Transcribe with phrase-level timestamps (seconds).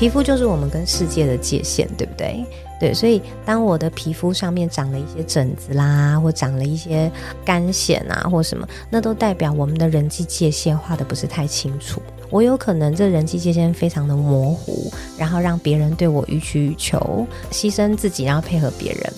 [0.00, 2.42] 皮肤就是我们跟世界的界限，对不对？
[2.80, 7.12] 对，所以当我的皮肤上面长了一些疹子啦，或长了一些
[7.44, 12.00] 干癣啊，或什么，那都代表我们的人际界限画的不是太清楚。
[12.30, 19.12] 我有可能这人际界限非常的模糊，然后让别人对我予取予求，牺牲自己，然后配合别人。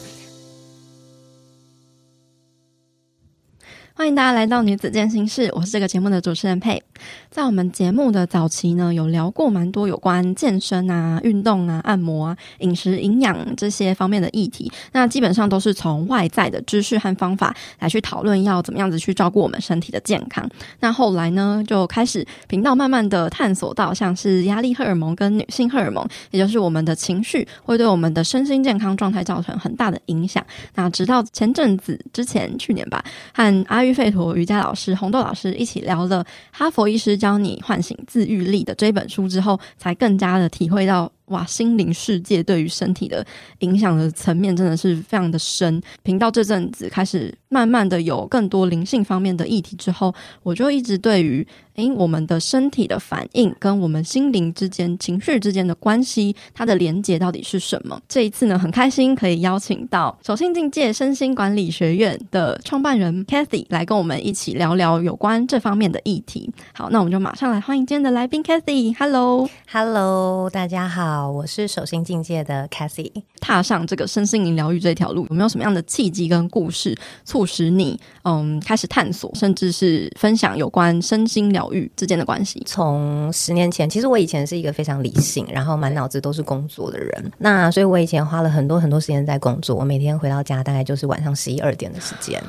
[3.95, 6.83] 欢迎大家来到女子健心室，我是这个节目的主持人佩。
[7.31, 14.73] 在我们节目的早期呢，有聊过蛮多有关健身啊、运动啊、按摩啊、饮食营养这些方面的议题。
[14.93, 20.49] 那基本上都是从外在的知识和方法来去讨论要怎么样子去照顾我们身体的健康。
[20.81, 30.45] 那后来呢，就开始频道慢慢的探索到像是压力荷尔蒙跟女性荷尔蒙，也就是我们的情绪会对我们的身心健康状态造成很大的影响。
[30.75, 41.11] 那直到前阵子之前，去年吧，和阿育费陀瑜伽老师红豆老师一起聊了哈佛医师教你唤醒自愈力的这本书之后，才更加的体会到。
[41.33, 43.27] 哇，心灵世界对于身体的
[43.59, 45.83] 影响的层面真的是非常的深。
[46.03, 57.99] 频道这阵子开始慢慢的有更多灵性方面的议题之后，我就一直对于诶我们的身体的反应跟我们心灵之间、情绪之间的关系，它的连接到底是什么？
[58.07, 66.51] 这一次呢，很开心可以邀请到守信境界身心管理学院的创办人 Cathy 来跟我们一起聊聊有关这方面的议题。
[66.75, 68.95] 好，那我们就马上来欢迎今天的来宾 Cathy。
[68.99, 71.22] Hello，Hello，大家好。
[71.31, 82.63] 我是手心境界的 Cathy，踏上这个身心灵疗愈这条路，有没有什么样的契机跟故事促使你嗯开始探索，甚至是分享有关身心疗愈之间的关系？
[82.67, 92.43] 从十年前，其实我以前是一个非常理性，然后满脑子都是工作的人，那所以我以前花了很多很多时间在工作，我每天回到家大概就是晚上十一二点的时间。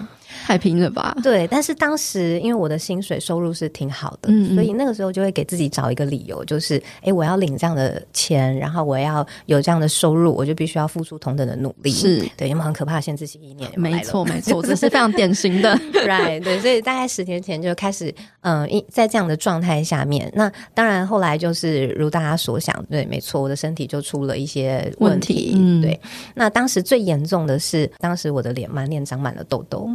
[0.45, 1.15] 太拼了吧？
[1.23, 11.91] 对，但是当时因为我的薪水收入是挺好的，嗯嗯，所以那个时候就会给自己找一个理由，就是哎，我要领这样的钱，然后我要有这样的收入，我就必须要付出同等的努力。
[11.91, 13.69] 是对，有没有很可怕的限制性意念？
[13.75, 15.73] 没错，没错，这是非常典型的。
[16.07, 25.53] right，对，所以大概十年前就开始，嗯，在这样的状态下面，那当然后来就是如大家所想，对，没错，我的身体就出了一些问题。
[25.81, 25.99] 对，
[26.35, 29.89] 那当时最严重的是，当时我的脸满脸长满了痘痘。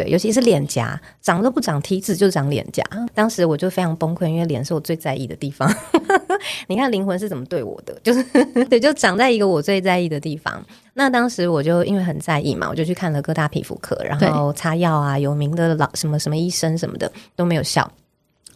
[0.00, 2.82] 对，尤其是脸颊，长都不长 T 字，就长脸颊。
[3.12, 5.70] 当时我就非常崩溃，因为脸是我最在意的地方。
[6.66, 8.24] 你看灵魂是怎么对我的，就是
[8.70, 10.64] 对，就长在一个我最在意的地方。
[10.94, 17.90] 那当时我就因为很在意嘛，我就去看了各大皮肤科，然后擦药啊，有名的老什么什么医生什么的都没有效。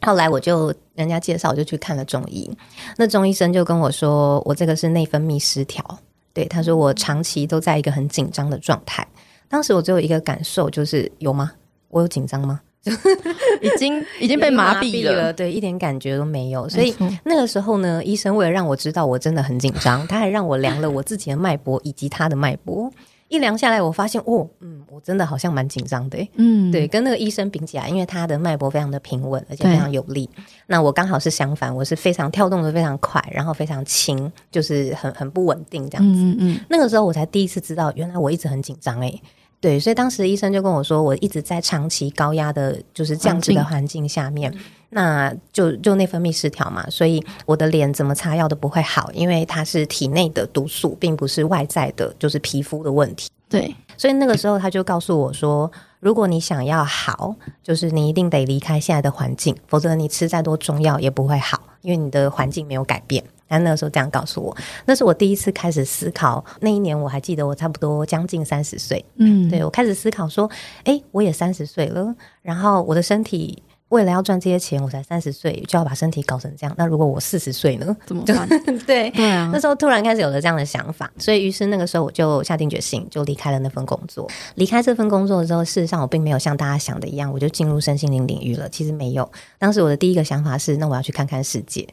[0.01, 2.51] 后来我就人家介绍，我就去看了中医。
[2.97, 5.85] 那中医生就跟我说，我这个是内分泌失调。
[6.33, 9.07] 对，他说我长期都在一个很紧张的状态。
[9.49, 11.53] 当时我只有一个感受，就是有吗？
[11.89, 12.61] 我有紧张吗？
[13.63, 16.69] 已经 已经被麻痹了，了，对，一点感觉都没有。
[16.69, 16.95] 所以
[17.25, 22.93] 那个时候呢，医生为了让我知道我真的很紧张，他还让我量了我自己的脉搏以及他的脉搏。
[23.29, 30.29] 一量下来，我发现哦，嗯，我真的好像蛮紧张的，嗯，对，跟那个医生比起来，因为他的脉搏非常的平稳，而且非常有力。
[30.67, 36.21] 那我刚好是相反，我是非常跳动的非常快，然后非常轻，就是很很不稳定这样子。
[36.21, 39.21] 嗯嗯，那个时候我才第一次知道，原来我一直很紧张诶。
[39.65, 44.55] 对，所以当时医生就跟我说，我一直在长期高压的，就是这样子的环境下面，
[44.91, 53.31] 那就就内分泌失调嘛，所以我的脸怎么擦药都不会好，因为它是体内的毒素，并不是外在的，就是皮肤的问题。
[53.49, 63.25] 对，所以那个时候他就告诉我说，如果你想要好，就是你一定得离开现在的环境，否则你吃再多中药也不会好，因为你的环境没有改变。
[63.49, 64.57] 他那个时候这样告诉我，
[64.87, 66.45] 那是我第一次开始思考。
[66.61, 69.05] 那一年我还记得，我差不多将近三十岁。
[69.17, 70.51] 嗯，对，我开始思考说，
[70.85, 76.75] 哎，我也三十岁了，然后我的身体为了要赚这些钱，我才三十岁就要把身体搞成这样。
[76.77, 77.97] 那如果我四十岁呢？
[78.07, 78.49] 怎么办？
[78.87, 84.29] 对对啊，那时候突然开始有了这样的想法，所以于是那个时候我就下定决心，就离开了那份工作。
[84.57, 88.69] 离开这份工作之后，事实上我并没有像大家想的一样，我就进入身心灵领域了。
[88.69, 91.87] 其实没有，当时我的第一个想法是，那我要去看看世界。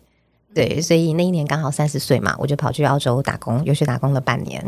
[0.53, 4.63] 对，所以那一年刚好三十岁嘛，我就跑去澳洲打工，又去打工了半年，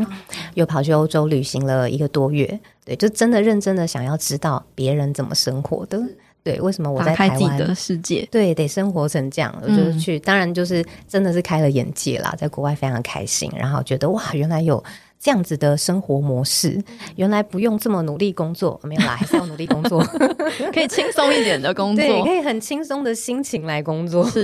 [0.54, 2.60] 又跑去欧洲旅行了一个多月。
[2.86, 6.02] 对，就真的认真的想要知道别人怎么生活的。
[6.44, 8.28] 对，为什么我在台湾的世界？
[8.30, 14.84] 对，得生活成这样，我就是去，当然就是真的是开了眼界啦，在国外非常开心，然后觉得哇，原来有
[15.24, 16.84] 这样子的生活模式，
[17.16, 20.04] 原来不用这么努力工作，没有啦， 还是要努力工作，
[20.74, 24.44] 可以轻松一点的工作，对，可以很轻松的心情来工作，是，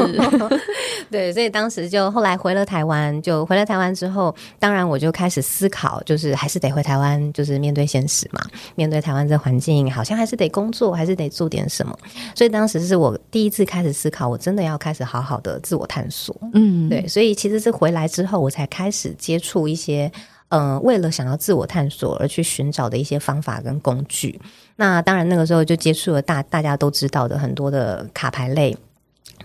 [1.12, 8.40] 对，所以当时就后来回了台湾，就回了台湾之后，当然我就开始思考，就是还是得回台湾，就是面对现实嘛，
[8.76, 11.94] 面对台湾这环境，好像还是得工作，还是得做点什么，
[12.34, 20.10] 所以当时是我第一次开始思考，我真的要开始好好的自我探索，嗯，对，所以其实是回来之后，我才开始接触一些。
[20.50, 24.40] 嗯、呃，为了想要自我探索而去寻找的一些方法跟工具，
[24.76, 28.76] 那当然那个时候就接触了大大家都知道的很多的卡牌类，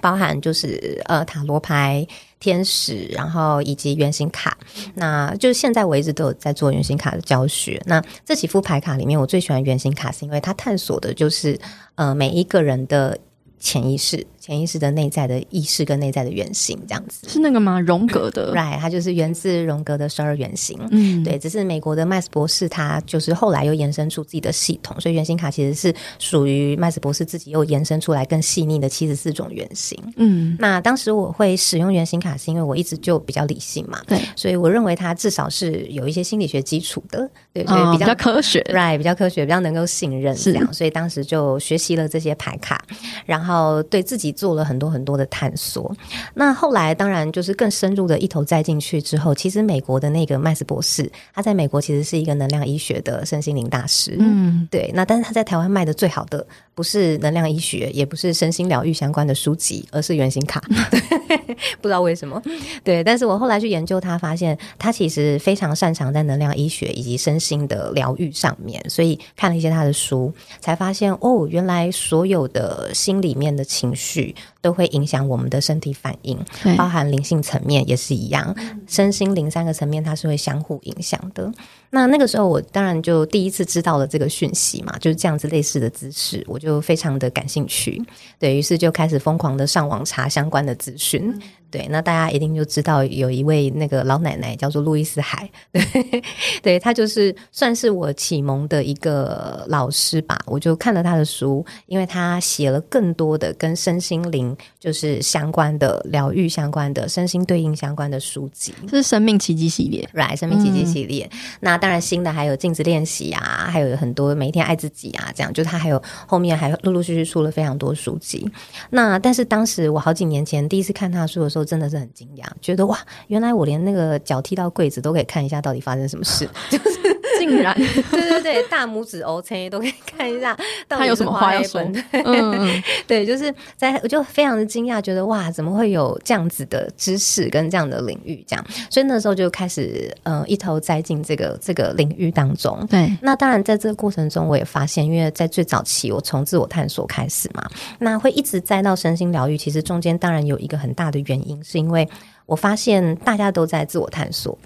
[0.01, 2.07] 包含就是呃塔罗牌、
[2.41, 4.57] 天使，然后以及原型卡。
[4.95, 7.81] 那就是现在我一直都有在做原型卡的教学。
[7.87, 11.59] 那这几副牌卡里面，我最喜欢原型卡，是因为它探索的就是
[11.97, 13.19] 呃每一个人的
[13.59, 14.27] 潜意识。
[14.45, 17.81] 潜意识的内在的意识跟内在的原型，这样子是那个吗？
[17.81, 20.79] 荣格的，right，它就是源自荣格的十二原型。
[20.91, 29.99] 嗯，对，只是美国的麦斯博士，他就是后来又延伸出自己的系统，所以原型卡其实是属于麦斯博士自己又延伸出来更细腻的七十四种原型。
[30.17, 42.85] 嗯，那当时我会使用原型卡，是因为我一直就比较理性嘛，对，所以我认为它至少是有一些心理学基础的，对，所以比较、哦、比较科学，right，比较科学，比较能够信任这样，所以当时就学习了这些牌卡，
[43.25, 45.15] 然后对自己做了很多很多。
[45.15, 45.95] 的探索，
[46.35, 54.91] 那后来当然就是更深入的一头栽进去之后，其实美国的那个麦斯博士，他在美国其实是一个能量医学的身心灵大师，嗯，对。
[54.93, 56.45] 那但是他在台湾卖的最好的
[56.75, 60.61] 不是能量医学，也不是身心疗愈相关的书籍，而是原型卡，
[60.91, 61.01] 对，
[61.81, 62.43] 不知道为什么，
[62.83, 63.05] 对。
[63.05, 74.24] 但是我后来去研究他，发现他其实非常擅长在能量医学以及身心的疗愈上面，所以看了一些他的书，才发现哦，原来所有的心里面的情绪
[74.61, 75.05] 都会影。
[75.05, 76.39] 影响我们的身体反应，
[76.79, 78.57] 包含灵性层面也是一样，
[78.87, 81.53] 身心灵三个层面它是会相互影响的。
[81.95, 88.03] 那那个时候，我当然就第一次知道了这个讯息嘛，就是这样子类似的知识，我就非常的感兴趣，
[88.39, 91.33] 对，于是就开始疯狂的上网查相关的资讯。
[91.71, 96.23] 对，那大家一定就知道有一位那个老奶奶叫做路易斯海，对，
[96.63, 100.39] 对，她就是算是我启蒙的一个老师吧。
[100.47, 108.73] 我就看了她的书，因为她写了更多的跟身心灵就是相关的疗愈相关的身心对应相关的书籍。
[108.87, 110.37] 这是生命奇迹系列，right？
[110.37, 111.29] 生命奇迹系列。
[111.33, 118.49] 嗯、那当然新的还有镜子练习啊，还有很多每一天爱自己啊，这样就他还有后面还陆陆续续出了非常多书籍。
[118.91, 121.65] 那但是当时我好几年前第一次看他的书的时候。
[121.65, 122.97] 真的是很惊讶，觉得哇，
[123.29, 130.57] 原来我连那个脚踢到柜子都可以看一下，到底发生什么事， 就是竟然，对对对， 大拇指 OK 都可以看一下，
[130.89, 131.81] 他有什么话要说？
[132.13, 138.45] 嗯，对，就是在我就非常的惊讶，觉得哇，怎么会有这样子的知识跟这样的领域？
[138.47, 142.87] 这样，所以那时候就开始嗯、呃，一头栽进这个这个领域当中。
[142.89, 147.69] 对，那当然在这个过程中，我也发现，因为在最早期，我从自我探索开始嘛，
[147.99, 151.63] 那会一直栽到身心疗愈，其实中间当然有一个很大的原因。
[151.63, 152.09] 是因为
[152.47, 154.57] 我发现大家都在自我探索，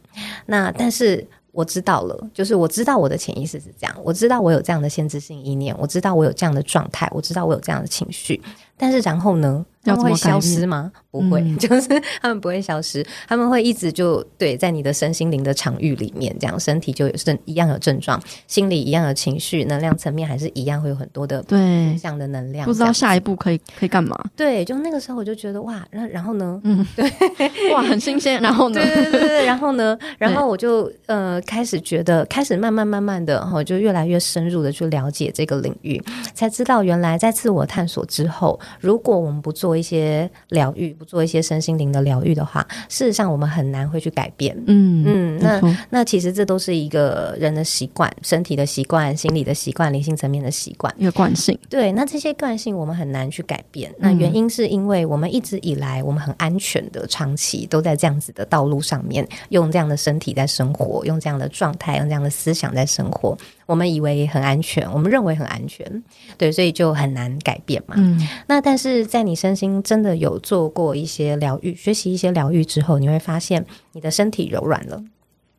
[0.46, 8.40] 那但是我知道了，就是我知道我的潜意识是这样，我知道我有这样的限制性意念，我知道我有这样的状态，我知道我有这样的情绪，
[8.76, 9.64] 但是然后呢？
[9.96, 10.90] 他们会消失吗？
[11.10, 11.88] 不会，嗯、 就是
[12.20, 21.58] 他们不会消失，他们会一直就对在你的身心灵的场域里面，这样身体就有症一样有症状，心理一样有情绪，能量层面还是一样会有很多的对
[22.00, 22.64] 这样的能量。
[22.66, 24.16] 不知道下一步可以可以干嘛？
[24.36, 26.60] 对，就那个时候我就觉得哇，那然后呢？
[26.64, 28.40] 嗯，对，哇，很新鲜。
[28.40, 28.80] 然后呢？
[28.84, 29.98] 对对对对，然后呢？
[30.18, 36.02] 然后我就呃开始觉得，开始慢慢慢慢的，哈，就越来越深入的去了解这个领域，
[36.34, 44.56] 才知道原来在自我探索之后，如果我们不做一些疗愈，不做一些身心灵的疗愈的话，事实上我们很难会去改变。
[44.66, 51.58] 嗯嗯，那那其实这都是一个人的习惯、身体的习惯、心理的习惯、灵性层面的习惯，一个惯性。
[51.70, 53.94] 对，那这些惯性我们很难去改变。
[53.98, 63.36] 那原因是因为我们一直以来我们很安全的，长期都在这样子的道路上面，用这样的身体在生活，用这样的状态，用这样的思想在生活。
[63.68, 66.02] 我们以为很安全，我们认为很安全，
[66.38, 67.94] 对，所以就很难改变嘛。
[67.98, 75.04] 嗯，那但是在你身心真的有做过一些疗愈、学习一些疗愈之后，你会发现你的身体柔软了，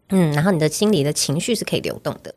[0.09, 2.33] 嗯，然后你的心里的情绪是可以流动的，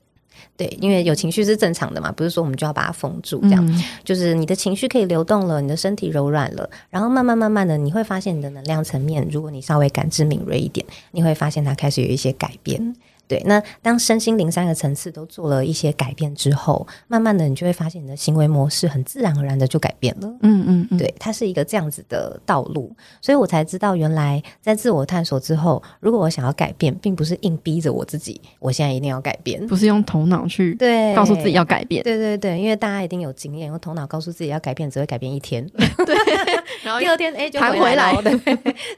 [0.59, 12.95] 对，因为有情绪是正常的嘛，不是说我们就要把它封住，这样，嗯，就是你的情绪可以流动了，你的身体柔软了，然后慢慢慢慢的，你会发现你的能量层面，如果你稍微感知敏锐一点，你会发现它开始有一些改变。
[13.33, 20.29] 对，那当身心灵三个层次都做了一些改变之后，慢慢的你就会发现你的行为模式很自然而然的就改变了。
[20.43, 32.03] 嗯嗯嗯，对，它是一个这样子的道路，所以我才知道原来在自我探索之后，如果我想要改变，并不是硬逼着我自己，我现在一定要改变，不是用头脑去对告诉自己要改变。
[32.03, 35.67] 对对对，因为大家一定有经验，用头脑告诉自己要改变，只会改变一天。
[36.05, 36.15] 对，
[36.85, 38.15] 然后第二天哎就弹回来，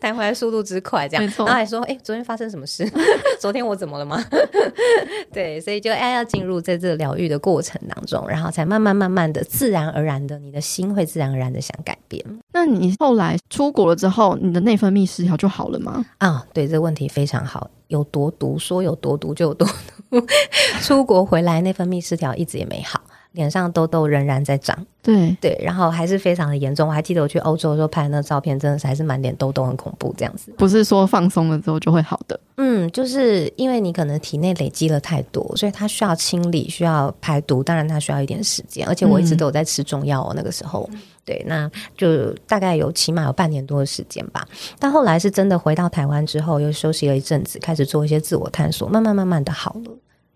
[0.01, 2.91] 弹回来速度之快，这样，然后还说哎昨天发生什么事？
[3.39, 4.24] 昨天我怎么了吗？
[5.33, 12.25] 对，所以就哎要进入在这个疗愈的过程当中，然后才慢慢慢慢的自然而然的，你的心会自然而然的想改变。
[12.53, 16.05] 那你后来出国了之后，你的内分泌失调就好了吗？
[16.19, 20.27] 啊，对，这个问题非常好，有多毒说有多毒就有多毒。
[20.81, 23.01] 出国回来内分泌失调一直也没好。
[23.35, 26.89] 脸上痘痘仍然在长，对对，然后还是非常的严重。
[26.89, 30.53] 我还记得我去欧洲的时候拍的那个照片，真的是还是满脸痘痘，很恐怖这样子。
[30.57, 37.61] 不是说放松了之后就会好的，嗯，就是因为你可能体内累积了太多，所以它需要清理，需要排毒。
[37.61, 40.33] 当然它需要一点时间，而且我一直都有在吃中药哦。
[40.37, 44.47] 那个时候，嗯、对，那就大概有起码有半年多的时间吧。
[44.79, 49.91] 但后来是真的回到台湾之后，又休息了一阵子，开始做一些自我探索，慢慢慢慢的好了。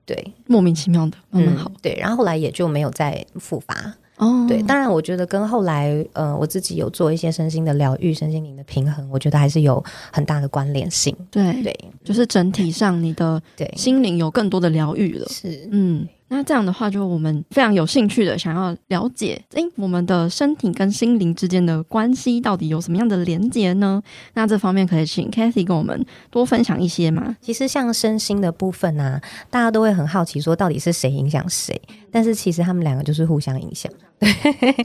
[0.09, 1.77] 对，莫名其妙的慢慢好，嗯。
[1.83, 3.75] 对，然后后来也就没有再复发。
[4.17, 11.15] 哦，对，当然我觉得跟后来呃我自己有做一些身心的疗愈、身心灵的平衡，我觉得还是有很大的关联性。
[11.31, 15.27] 对对，就是整体上你的对心灵有更多的疗愈了。
[15.29, 16.09] 是，嗯。
[16.29, 24.03] 那这样的话，就我们非常有兴趣的想要了解，诶，我们的身体跟心灵之间的关系到底有什么样的连结呢？
[24.35, 27.35] 那这方面可以请 Cathy 跟我们多分享一些吗？
[27.41, 31.81] 其实像身心的部分啊，大家都会很好奇，说到底是谁影响谁？
[32.11, 33.91] 但是其实他们两个就是互相影响。
[34.19, 34.31] 对，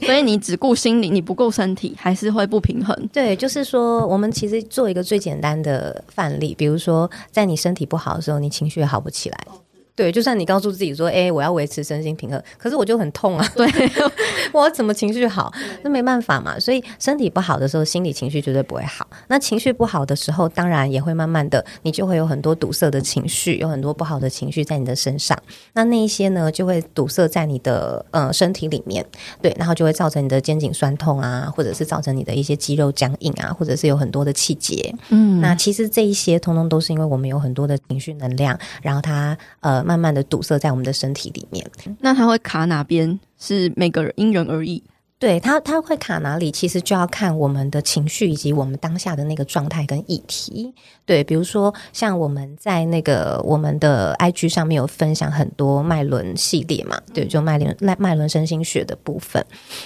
[0.06, 2.96] 所以你只顾心灵，你不顾身体，还是会不平衡。
[3.12, 9.38] 对，就是说，我们其实做一个最简单的范例，比如说，在你身体不好的时候，你情绪也好不起来。
[9.96, 13.48] 对，就算你告诉自己说，哎，我要维持身心平衡，可是我就很痛啊。
[13.54, 13.66] 对，
[14.52, 15.52] 我怎么情绪好？
[15.82, 16.58] 那没办法嘛。
[16.58, 19.06] 所以身体不好的时候，心理情绪绝对不会好。
[19.28, 25.38] 那情绪不好的时候，当然也会慢慢的，你就会有很多堵塞的情绪，有很多不好的情绪在你的身上。
[25.74, 29.06] 那那一些呢，就会堵塞在你的呃身体里面，
[29.40, 34.92] 对，然后就会造成你的肩颈酸痛啊，或者是造成你的一些肌肉僵硬啊，或者是有很多的气结。
[35.10, 39.83] 嗯，那其实这一些通通都是因为我们有很多的情绪能量，然后它呃。
[39.84, 41.64] 慢慢的堵塞在我们的身体里面，
[42.00, 43.18] 那它会卡哪边？
[43.38, 44.82] 是每个人因人而异。
[45.24, 46.50] 对它，它会卡哪里？
[46.50, 50.70] 其实就要看我们的情绪以及我们当下的那个状态跟议题。
[51.06, 59.42] 对，比如说像我们在那个我们的 IG 上面有分享很多脉轮系列嘛，对，就脉轮脉脉轮身心学的部分。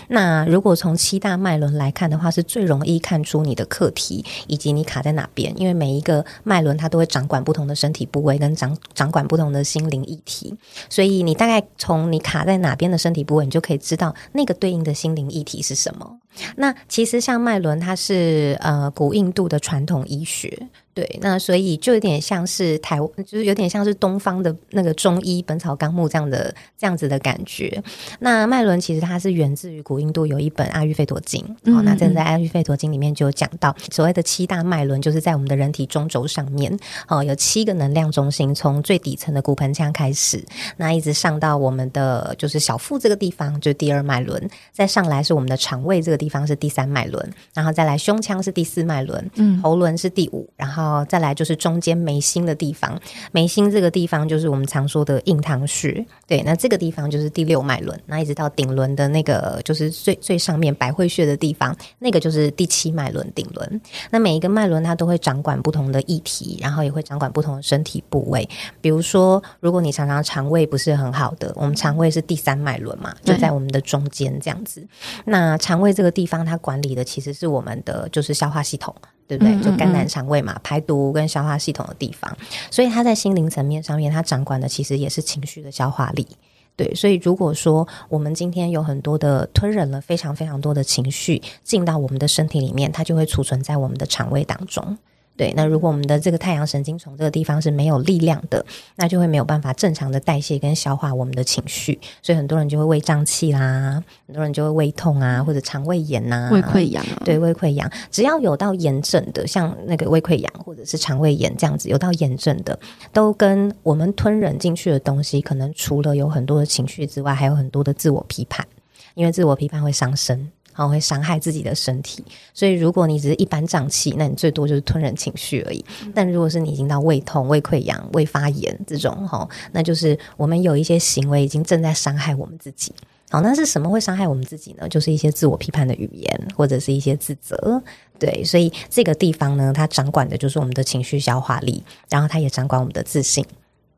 [0.09, 10.53] 那如果从七大脉轮来看的话，是最容易看出你的课题以及你卡在哪边，因为每一个脉轮它都会掌管不同的身体部位跟掌掌管不同的心灵议题，
[10.91, 16.19] 所以你大概从你卡在哪边的身体部位，你就可以知道那个对应的心灵议题是什么？
[16.57, 20.69] 那其实像脉轮，它是呃古印度的传统医学。
[20.99, 27.81] 对，那所以就有点像是台湾，就是有点像是东方的那个中医《本草纲目》这样的这样子的感觉。
[28.19, 31.41] 那脉轮其实它是源自于古印度有一本《阿育吠陀经》，
[31.73, 36.77] 好，那这在《阿育吠陀经》里面就有讲到所谓的七大脉轮，就是在我们的人体中轴上面，
[37.07, 40.45] 哦，有七个能量中心，从最底层的骨盆腔开始，
[40.79, 50.88] 那一直上到我们的就是小腹这个地方，就是第二脉轮，再上来是我们的肠胃这个地方是第三脉轮，然后再来胸腔是第四脉轮，嗯，喉轮是第五，然后。
[50.89, 52.99] 哦，再来就是中间眉心的地方，
[53.33, 63.81] 眉心这个地方就是我们常说的印堂穴，对，那这个地方就是第六脉轮，那一直到顶轮的那个就是最最上面百会穴的地方，那个就是第七脉轮顶轮。
[64.11, 68.49] 那每一个脉轮它都会掌管不同的议题，然后也会掌管不同的身体部位。
[68.81, 74.87] 比如说，如果你常常肠胃不是很好的，我们肠胃是第三脉轮嘛，就在我们的中间这样子。
[75.25, 78.95] 那肠胃这个地方它管理的其实是我们的就是消化系统。
[79.29, 79.55] 对不对？
[79.63, 82.37] 就肝胆肠胃嘛，排毒跟消化系统的地方，
[82.71, 86.27] 所以它在心灵层面上面，它掌管的其实也是情绪的消化力。
[86.75, 94.97] 对，所以如果说我们今天有很多的吞忍了非常非常多的情绪进到我们的身体里面，它就会储存在我们的肠胃当中。
[95.39, 98.63] 对，那如果我们的这个太阳神经从这个地方是没有力量的，
[98.97, 112.77] 那就会没有办法正常的代谢跟消化我们的情绪，所以很多人就会胃胀气啦，很多人就会胃痛啊，或者肠胃炎呐、啊，胃溃疡啊，对，胃溃疡，只要有到炎症的，像那个胃溃疡或者是肠胃炎这样子有到炎症的，
[113.13, 118.67] 都跟我们吞忍进去的东西，可能除了有很多的情绪之外，还有很多的自我批判，
[119.15, 120.51] 因为自我批判会伤身。
[120.79, 122.25] 然后会伤害自己的身体。
[122.55, 125.85] 所以，如果你只是一般胀气，那你最多就是吞忍情绪而已。
[126.15, 132.95] 但如果是你已经到胃痛、胃溃疡、胃发炎这种哈，那就是我们有一些行为已经正在伤害我们自己。
[133.31, 134.89] 好，那是什么会伤害我们自己呢？
[134.89, 137.83] 就是一些自我批判的语言，或者是一些自责。
[138.17, 143.45] 对，所以这个地方呢，它掌管的就是我们的情绪消化力，然后它也掌管我们的自信。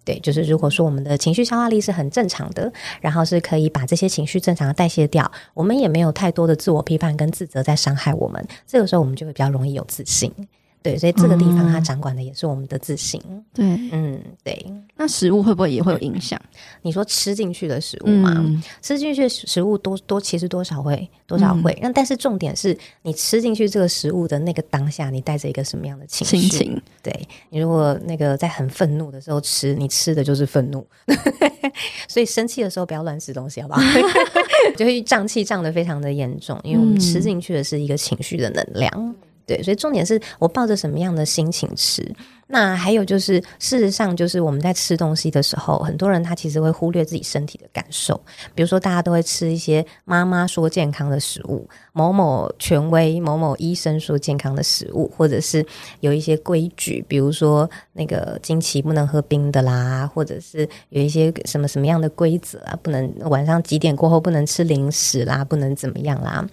[0.04, 10.32] 对，就是如果说我们的情绪消化力是很正常的，然后是可以把这些情绪正常的代谢掉，我们也没有太多的自我批判跟自责在伤害我们，这个时候我们就会比较容易有自信。
[10.82, 13.20] 对，所以这个地方它掌管的也是我们的自信。
[13.52, 14.66] 对，嗯，对。
[14.96, 16.40] 那食物会不会也会有影响？
[16.82, 18.34] 你说吃进去的食物嘛？
[18.36, 21.78] 嗯、吃进去的食物多多，其实多少会多少会。
[21.82, 26.38] 那、嗯、但是重点是你吃进去这个食物的那个当下，你带着一个什么样的情绪？
[26.38, 26.82] 心情。
[27.02, 30.86] 对，你如果那个在很愤怒的时候吃，你吃的就是愤怒。
[32.08, 33.80] 所以生气的时候不要乱吃东西，好不好？
[34.76, 39.14] 就会胀气胀得非常的严重，因为我们吃进去的是一个情绪的能量。
[39.50, 42.08] 对，所以重点是我抱着什么样的心情吃。
[42.52, 48.20] 那还有就是，事实上，就是我们在吃东西的时候，很多人他其实会忽略自己身体的感受。
[48.56, 55.64] 比如说，大家都会吃一些妈妈说健康的食物，某某权威、某某医生说健康的食物，或者是
[56.00, 66.44] 有一些规矩，比如说那个经期不能喝冰的啦，或者是有一些什么什么样的规则啊，不能晚上几点过后不能吃零食啦，不能怎么样啦。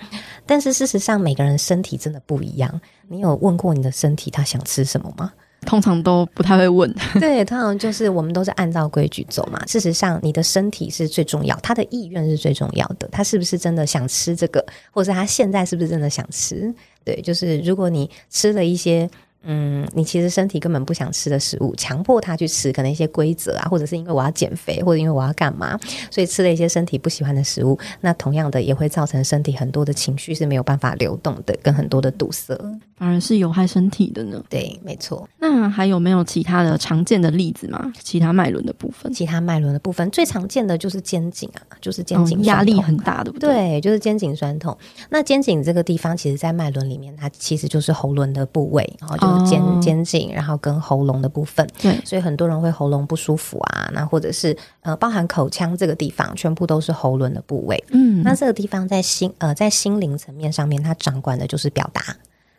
[0.46, 2.80] 但是事实上，每个人身体真的不一样。
[3.08, 5.34] 你有问过你的身体，他想吃什么吗？
[5.62, 9.66] 通常都不太会问， 对，通常就是我们都是按照规矩走嘛。
[9.66, 16.74] 事实上，你的身体是最重要，他的意愿是最重要的，他是不是真的想吃这个，或者他现在是不是真的想吃？
[17.04, 19.10] 对，就是如果你吃了一些。
[19.50, 25.80] 嗯，你其实身体根本不想吃的食物，强迫他去吃，可能一些规则啊，或者是因为我要减肥，或者因为我要干嘛，
[26.12, 32.54] 所以吃了一些身体不喜欢的食物，那同样的也会造成身体很多的情绪是没有办法流动的，跟很多的堵塞，
[32.98, 34.44] 反而是有害身体的呢。
[34.50, 35.26] 对，没错。
[35.40, 37.94] 那还有没有其他的常见的例子吗？
[38.04, 39.14] 其他脉轮的部分？
[39.14, 43.50] 其他脉轮的部分最常见的就是肩颈啊，就是肩颈压力很大，对不对？
[43.50, 44.78] 对，就是肩颈酸痛。
[45.10, 49.37] 那肩颈这个地方，其实在脉轮里面，它其实就是喉轮的部位，然后就。
[49.46, 57.84] 肩肩颈，然后跟喉咙的部分，对，所以很多人会喉咙不舒服啊，那或者是呃，包含口腔这个地方，全部都是喉轮的部位。
[57.92, 62.02] 嗯，那这个地方在心呃，在心灵层面上面，它掌管的就是表达。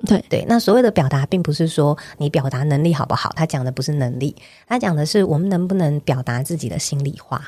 [0.06, 4.36] 对对，那所谓的表达，并不是说你表达能力好不好，他讲的不是能力，
[4.68, 7.42] 他讲的是我们能不能表达自己的心里话。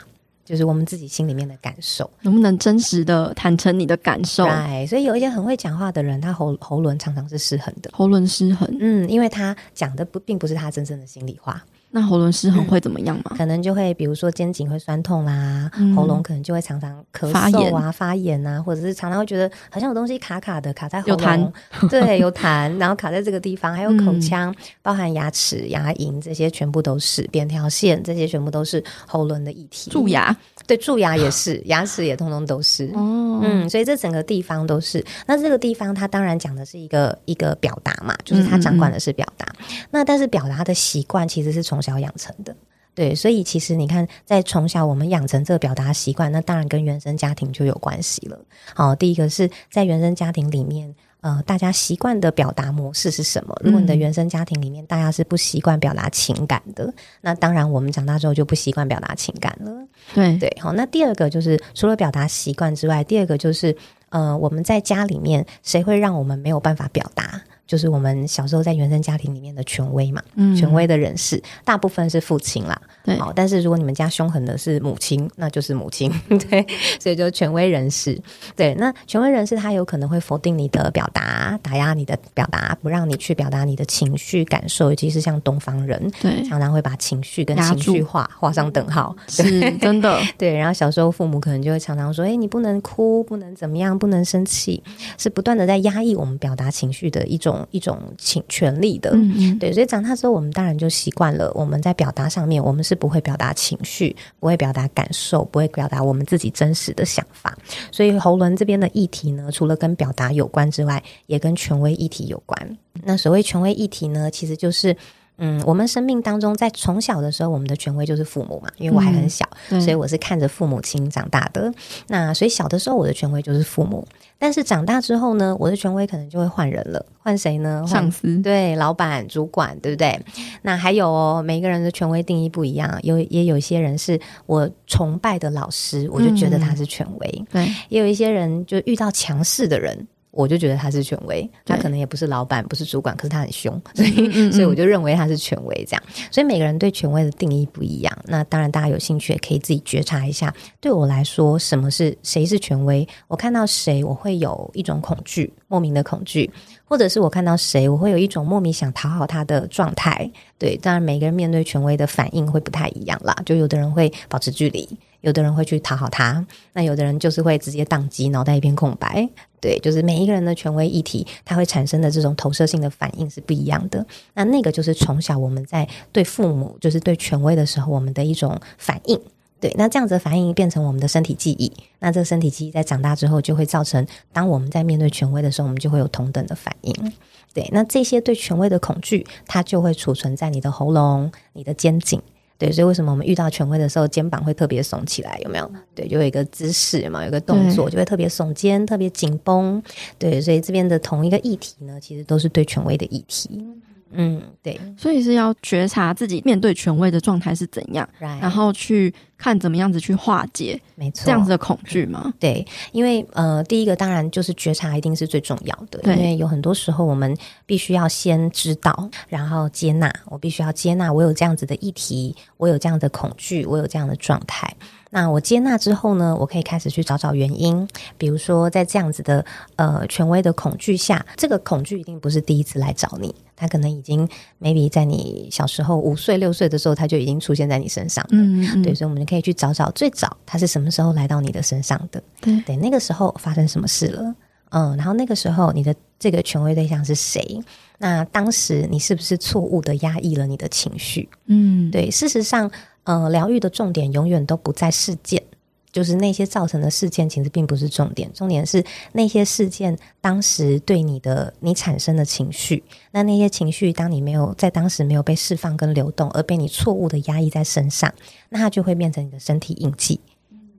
[0.50, 4.44] 就是我们自己心里面的感受，能不能真实的坦诚你的感受？
[4.46, 11.64] 对，所以有一些很会讲话的人，他喉喉轮常常是失衡的，喉轮失衡，嗯，因为他讲的不并不是他真正的心里话。
[11.92, 13.24] 那喉咙失衡会怎么样吗？
[13.30, 21.52] 嗯、可能就会，比如说肩颈会酸痛啦，嗯、喉咙可能就会常常咳嗽啊、发炎，啊，或者是常常会觉得好像有东西卡卡的，卡在喉咙，
[21.90, 29.90] 对，有痰，然后卡在这个地方，还有口腔，嗯、包含牙齿、牙龈这些，全部都是扁条线，这些全部都是喉轮的议题。
[29.90, 30.34] 蛀牙，
[30.66, 32.86] 对，蛀牙也是， 牙齿也通通都是。
[32.94, 35.04] 哦，嗯，所以这整个地方都是。
[35.26, 39.44] 那这个地方，它当然讲的是一个一个表达嘛，就是它掌管的是表达。
[39.58, 42.54] 嗯嗯，那但是表达的习惯其实是从从小养成的，
[42.94, 48.38] 对，所以其实你看，在从小我们养成这个表达习惯，那当然跟原生家庭就有关系了。
[48.74, 53.54] 好，第一个是在原生家庭里面，呃，大家习惯的表达模式是什么？
[53.62, 59.70] 如果你的原生家庭里面大家是不习惯表达情感的，那当然我们长大之后就不习惯表达情感了。
[60.14, 63.76] 对对，好，那第二个就是除了表达习惯之外，第二个就是
[64.08, 67.40] 呃，我们在家里面谁会让我们没有办法表达？
[67.70, 73.16] 就是我们小时候在原生家庭里面的权威嘛，嗯，权威的人士大部分是父亲啦，对。
[73.16, 76.12] 好，但是如果你们家凶狠的是母亲，那就是母亲，
[76.50, 76.66] 对。
[76.98, 78.20] 所以就权威人士，
[78.56, 78.74] 对。
[78.74, 90.20] 那权威人士他有可能会否定你的表达，打压你的表达，不让你去表达你的情绪感受，尤其是像东方人，对，常常会把情绪跟情绪化画上等号，是真的。
[90.36, 94.82] 对，然后小时候父母可能就会常常说：“哎，你不能哭，不能怎么样，不能生气。”
[95.16, 97.59] 是不断的在压抑我们表达情绪的一种。
[97.70, 101.50] 一种情权利的，嗯嗯对，所以长大之后，我们当然就习惯了。
[101.54, 107.56] 我们在表达上面，我们是不会表达情绪，不会表达感受，不会表达我们自己真实的想法。
[107.90, 112.78] 所以喉轮这边的议题呢，除了跟表达有关之外，也跟权威议题有关。
[113.02, 114.96] 那所谓权威议题呢，其实就是。
[115.40, 121.72] 嗯，我们生命当中，在从小的时候，我们的权威就是父母嘛，因为我还很小，嗯、所以我是看着父母亲长大的。
[122.08, 124.06] 那所以小的时候，我的权威就是父母。
[124.38, 127.84] 但是长大之后呢，我的权威可能就会换人了，换谁呢？
[127.86, 130.18] 上司，对，老板、主管，对不对？
[130.62, 137.44] 那还有哦，每个人的权威定义不一样，有也有一些人是我崇拜的老师，我就觉得他是权威。
[137.50, 140.06] 对、嗯，也有一些人就遇到强势的人。
[140.30, 145.84] 我就觉得他是权威，他可能也不是老板，不是主管，可是他很凶，所以嗯嗯嗯，所以我就认为他是权威。
[145.88, 148.18] 这样，所以每个人对权威的定义不一样。
[148.26, 150.54] 那当然，大家有兴趣也可以自己觉察一下。
[150.80, 153.06] 对我来说，什么是谁是权威？
[153.26, 156.48] 我看到谁，我会有一种恐惧，莫名的恐惧；
[156.84, 160.30] 或者是我看到谁，我会有一种莫名想讨好他的状态。
[160.58, 163.34] 对，当然每个人面对权威的反应会不太一样啦。
[163.44, 164.88] 就有的人会保持距离。
[165.20, 169.28] 有的人会去讨好他，那有的人就是会直接宕机，脑袋一片空白。
[169.60, 174.04] 对，就是每一个人的权威议题，它会产生的这种投射性的反应是不一样的。
[174.32, 179.20] 那那个就是从小我们在对父母，就是对权威的时候，我们的一种反应。
[179.60, 181.70] 对，那这样子的反应变成我们的身体记忆。
[181.98, 187.12] 那这个身体记忆在长大之后，就会造成当我们在面对权威的时候，我们就会有同等的反应。
[187.52, 192.22] 对，那这些对权威的恐惧，它就会储存在你的喉咙、你的肩颈。
[192.60, 195.40] 对，所以为什么我们遇到权威的时候，肩膀会特别耸起来？
[195.42, 195.72] 有没有？
[195.94, 199.82] 对，就有一个姿势嘛，有一个动作就会特别耸肩，特别紧绷。
[200.18, 203.66] 对，所以这边的同一个议题呢，其实都是对权威的议题。
[204.12, 212.30] 嗯，对，所以是要觉察自己面对权威的状态是怎样.然后去看怎么样子去化解，没错，这样子的恐惧吗？
[212.38, 224.70] 对，因为呃，第一个当然就是觉察一定是最重要的，因为有很多时候我们必须要先知道，然后接纳，我必须要接纳我有这样子的议题，我有这样的恐惧，我有这样的状态。
[225.12, 227.86] 那我接纳之后呢，我可以开始去找找原因。
[228.16, 229.44] 比如说，在这样子的
[229.74, 234.28] 呃权威的恐惧下，这个恐惧一定不是第一次来找你，他可能已经
[234.60, 238.24] maybe 在你小时候五岁六岁的时候，他就已经出现在你身上。
[238.30, 242.22] 嗯，嗯，对，所以我们可以去找找最早他是什么时候来到你的身上的。
[242.40, 244.34] 对，对，那个时候发生什么事了？
[244.68, 247.60] 嗯，然后那个时候你的这个权威对象是谁？
[247.98, 251.28] 那当时你是不是错误的压抑了你的情绪？
[251.46, 252.70] 嗯，对，事实上。
[253.04, 255.42] 呃，疗愈的重点永远都不在事件，
[255.90, 258.30] 就是那些造成的事件，其实并不是重点。
[258.32, 262.84] 重点是那些事件当时对你的你产生的情绪。
[263.10, 268.12] 那那些情绪，当你没有在当时没有被释放跟流动，而被你错误的压抑在身上，
[268.50, 270.20] 那它就会变成你的身体印记。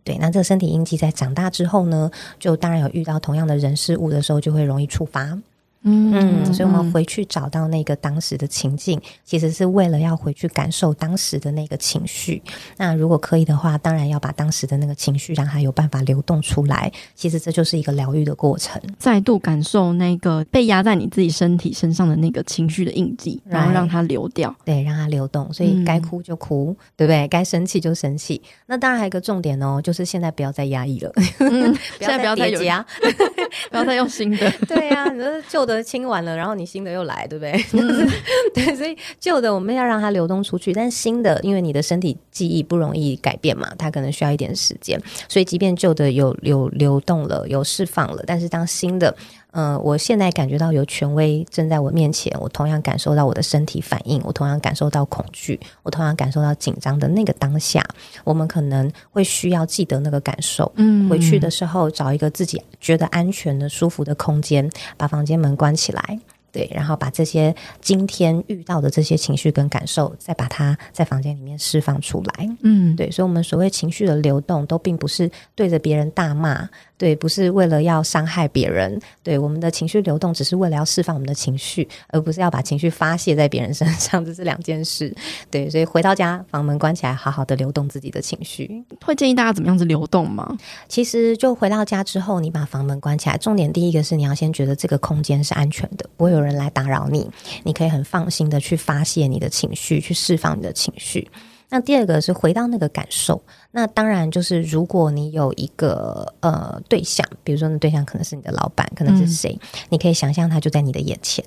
[0.04, 5.38] 对，那这个身体印记在长大之后呢，就当然有遇到同样的人事物的时候，就会容易触发。
[5.84, 12.42] 嗯，嗯，所以我们回去找到那个当时的情境，嗯，其实是为了要回去感受当时的那个情绪。
[12.78, 16.92] 那如果可以的话，当然要把当时的那个情绪让它有办法流动出来。
[17.16, 25.52] 其实这就是一个疗愈的过程，再度感受那个被压在你自己身体身上的那个情绪的印记，然后让它流掉，对，让它流动。
[25.52, 27.28] 所以该哭就哭，嗯，对不对？
[27.28, 28.40] 该生气就生气。
[28.68, 32.86] 那当然还有一个重点哦，就是现在不要再压抑了，嗯， 现在不要再叠加，
[33.72, 34.52] 不要再用新的。
[34.70, 35.71] 对呀，啊，你说旧的。
[35.84, 37.52] 清完了，然后你新的又来，对不对？
[37.74, 38.10] 嗯、
[38.56, 49.16] 对，所以旧的我们要让它流动出去，但新的，因为你的身体记忆不容易改变嘛，它可能需要一点时间，所以即便旧的有有流动了，有释放了，但是当新的。
[49.52, 57.86] 嗯、呃，我现在感觉到有权威正在我面前，我同样感受到我的身体反应，我同样感受到恐惧，我同样感受到紧张的那个当下，
[58.24, 60.72] 我们可能会需要记得那个感受。
[60.76, 66.20] 嗯，回去的时候找一个自己觉得安全的、舒服的空间，把房间门关起来。
[66.54, 72.50] 对，然后把这些今天遇到的这些情绪跟感受，再把它在房间里面释放出来。
[72.62, 76.68] 嗯，对，所以，我们所谓情绪的流动，都并不是对着别人大骂。
[77.02, 79.02] 对，不是为了要伤害别人。
[79.24, 85.12] 对，我们的情绪流动，只是为了要释放我们的情绪，而不是要把情绪发泄在别人身上，这是两件事。
[85.50, 88.84] 对，所以回到家，房门关起来，好好的流动自己的情绪。
[89.04, 90.56] 会建议大家怎么样子流动吗？
[90.88, 97.28] 其实就回到家之后，你把房门关起来，重点第一个是你要先觉得这个空间是安全的，不会有人来打扰你，
[97.64, 101.28] 你可以很放心的去发泄你的情绪，去释放你的情绪。
[101.72, 111.44] 那第二个是回到那个感受，那当然就是如果你有一个呃对象，比如说那对象可能是你的老板，可能是谁，嗯、你可以想象他就在你的眼前，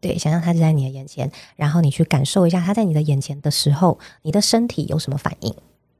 [0.00, 5.52] 对，想象他就在你的眼前，然后你去感受一下他在你的眼前的时候，你的身体有什么反应？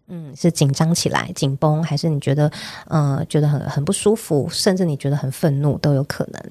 [0.08, 2.50] 嗯，是紧张起来、紧绷，还是你觉得，
[2.86, 6.42] 呃，觉得很很不舒服，甚至你觉得很愤怒都有可能。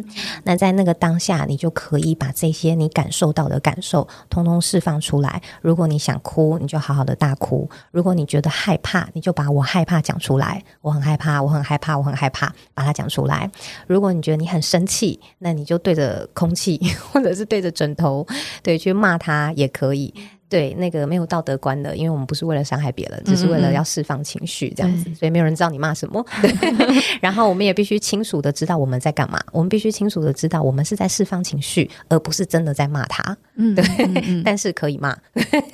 [0.43, 5.41] 那在那个当下，你就可以把这些你感受到的感受，通通释放出来。
[5.62, 10.63] 如果你想哭，你就好好的大哭；如果你觉得害怕，你就把我害怕讲出来。
[10.82, 13.50] 我很害怕，我很害怕，我很害怕，把它讲出来。
[13.88, 16.80] 如果你觉得你很生气，那你就对着空气，
[17.12, 18.26] 或者是对着枕头，
[18.62, 20.13] 对，去骂他也可以。
[20.50, 26.26] 对，那个没有道德观的，因为我们不是为了伤害别人，只是为了要释放情绪这样子，嗯嗯，所以没有人知道你骂什么。
[26.42, 26.54] 对，
[27.20, 33.36] 然后我们也必须清楚的知道我们在干嘛，我们必须清楚的知道我们是在释放情绪，而不是真的在骂他。
[33.56, 33.84] 嗯，对，
[34.46, 35.18] 但是可以骂，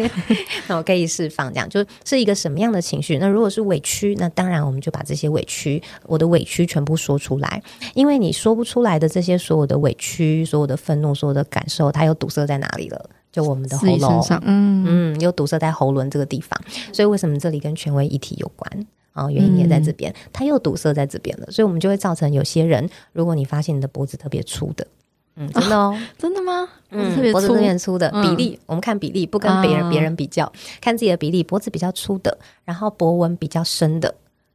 [0.67, 3.17] 那我可以释放，这样就是一个什么样的情绪？
[3.19, 7.61] 那如果是委屈，那当然我们就把这些委屈，我的委屈全部说出来，
[7.93, 13.09] 因为你说不出来的这些所有的委屈、所有的愤怒、所有的感受，它又堵塞在哪里了？
[13.33, 14.85] 就我们的喉咙，嗯。
[14.87, 16.57] 嗯，又堵塞在喉轮这个地方，
[16.93, 18.87] 所以为什么这里跟权威一体有关？
[19.11, 19.29] 啊？
[19.29, 24.87] 原因也在这边，嗯、它又堵塞在这边了，所以我们就会造成有些人，如果你发现你的脖子特别粗的，
[25.35, 26.67] 嗯，真的哦，真的吗？
[26.91, 27.97] 嗯，脖子特别粗？
[27.97, 34.13] 的比例，我们看比例，不跟别人别人比较，看自己的比例，脖子比较粗的，然后脖纹比较深的。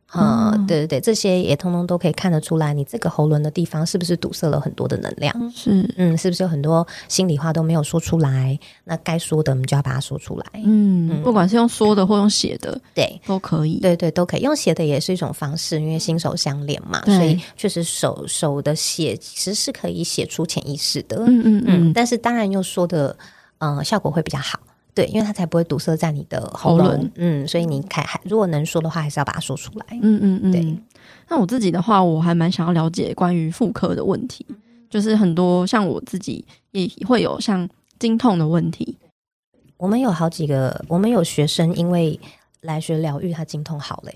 [0.08, 5.52] 啊、嗯，对对对，这些也通通都可以看得出来，你这个喉轮的地方是不是堵塞了很多的能量？
[5.54, 8.58] 是，嗯，是不是有很多心里话都没有说出来？
[8.84, 10.46] 那该说的，我们就要把它说出来。
[10.54, 13.80] 嗯，嗯，不管是用说的或用写的，对，都可以。
[13.80, 14.40] 对对，都可以。
[14.40, 21.18] 用写的也是一种方式，因为心手相连嘛，所以确实手手的写其实是可以写出潜意识的。
[21.26, 21.92] 嗯嗯嗯。
[21.92, 23.14] 但是当然用说的，
[23.58, 24.58] 呃，效果会比较好。
[24.98, 30.50] 对，因为它才不会堵塞在你的喉咙，嗯，所以你看，还如果能说的话，还是要把它说出来，嗯嗯嗯。
[30.50, 30.76] 对，
[31.28, 34.44] 那我自己的话，我还蛮想要了解关于妇科的问题，
[34.90, 37.68] 就是很多像我自己也会有像
[38.00, 38.98] 经痛的问题。
[39.76, 42.18] 我们有好几个，我们有学生因为
[42.62, 44.10] 来学疗愈，他经痛好了。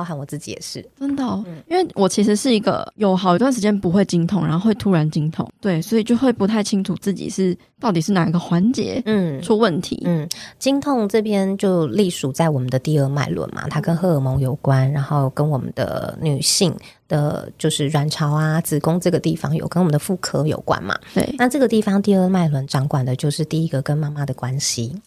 [0.00, 9.42] 包含我自己也是，真的、哦嗯，因为我其实是一个有好一段时间不会经痛，然后会突然经痛，对，所以就会不太清楚自己是到底是哪一个环节嗯。
[9.42, 10.00] 出问题。
[10.06, 10.26] 嗯，
[10.58, 16.74] 经痛这边就隶属在我们的第二脉轮嘛，它跟荷尔蒙有关，然后跟我们的女性
[17.06, 24.98] 的就是卵巢啊、子宫这个地方有跟我们的妇科有关嘛，对，那这个地方第二脉轮掌管的就是第一个跟妈妈的关系。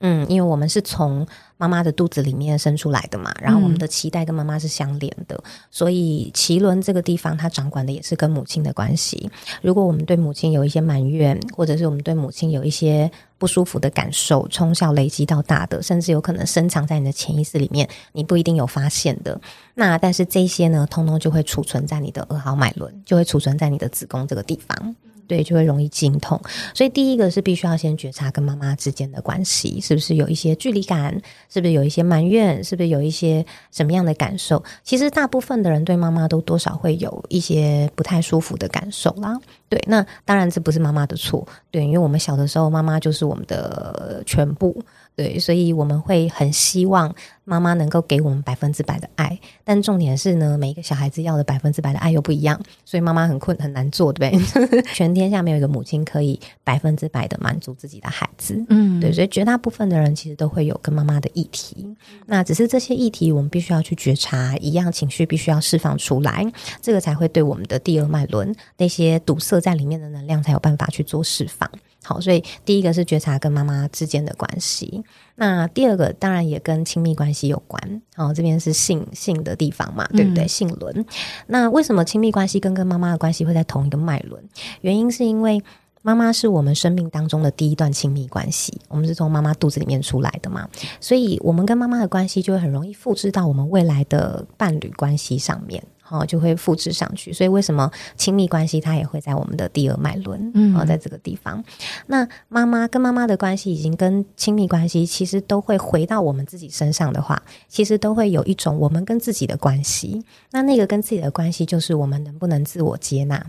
[0.00, 1.26] 嗯，因为我们是从
[1.58, 9.28] 妈妈的肚子里面生出来的嘛，然后我们的脐带跟妈妈是相连的，嗯、所以脐轮这个地方它掌管的也是跟母亲的关系。
[9.60, 19.38] 如果我们对母亲有一些埋怨，或者是我们对母亲有一些不舒服的感受，从小累积到大的，甚至有可能深藏在你的潜意识里面，你不一定有发现的。
[19.74, 24.94] 那但是这些呢，通通就会储存在你的二号脉轮，就会储存在你的子宫这个地方。
[25.26, 26.40] 对，就会容易经痛，
[26.72, 34.62] 所以第一个是必须要先觉察跟妈妈之间的关系，是不是有一些距离感，是不是有一些埋怨，是不是有一些什么样的感受？
[34.82, 39.38] 其实大部分的人对妈妈都多少会有一些不太舒服的感受啦。
[39.68, 44.76] 对，那当然这不是妈妈的错，对，因为我们小的时候妈妈就是我们的全部。
[45.18, 54.36] 对，所以我们会很希望妈妈能够给我们百分之百的爱，但重点是呢，每一个小孩子要的百分之百的爱又不一样，所以妈妈很困很难做，对不
[54.68, 54.82] 对？
[54.94, 61.84] 全天下没有一个母亲可以百分之百的满足自己的孩子，嗯，对，所以绝大部分的人其实都会有跟妈妈的议题，
[62.26, 66.46] 那只是这些议题我们必须要去觉察，一样情绪必须要释放出来，
[66.80, 71.68] 这个才会对我们的第二脉轮那些堵塞在里面的能量才有办法去做释放。
[72.08, 75.04] 好，所以第一个是觉察跟妈妈之间的关系。
[75.34, 78.02] 那第二个当然也跟亲密关系有关。
[78.16, 80.44] 哦，这边是性性的地方嘛，对不对？
[80.44, 81.04] 嗯、性轮。
[81.48, 84.42] 那为什么亲密关系跟跟妈妈的关系会在同一个脉轮？
[84.80, 85.62] 原因是因为
[86.00, 90.66] 妈妈是我们生命当中的第一段亲密关系，我们是从妈妈肚子里面出来的嘛，
[91.00, 95.84] 所以我们跟妈妈的关系就会很容易复制到我们未来的伴侣关系上面。
[96.10, 100.50] 哦，就会复制上去，所以为什么亲密关系它也会在我们的第二脉轮？
[100.54, 101.62] 嗯，哦，在这个地方，
[102.06, 110.24] 那妈妈跟妈妈的关系已经跟亲密关系其实都会回到我们自己身上的话，其实都会有一种我们跟自己的关系。
[110.50, 113.44] 那那个跟自己的关系，就是我们能不能自我接纳。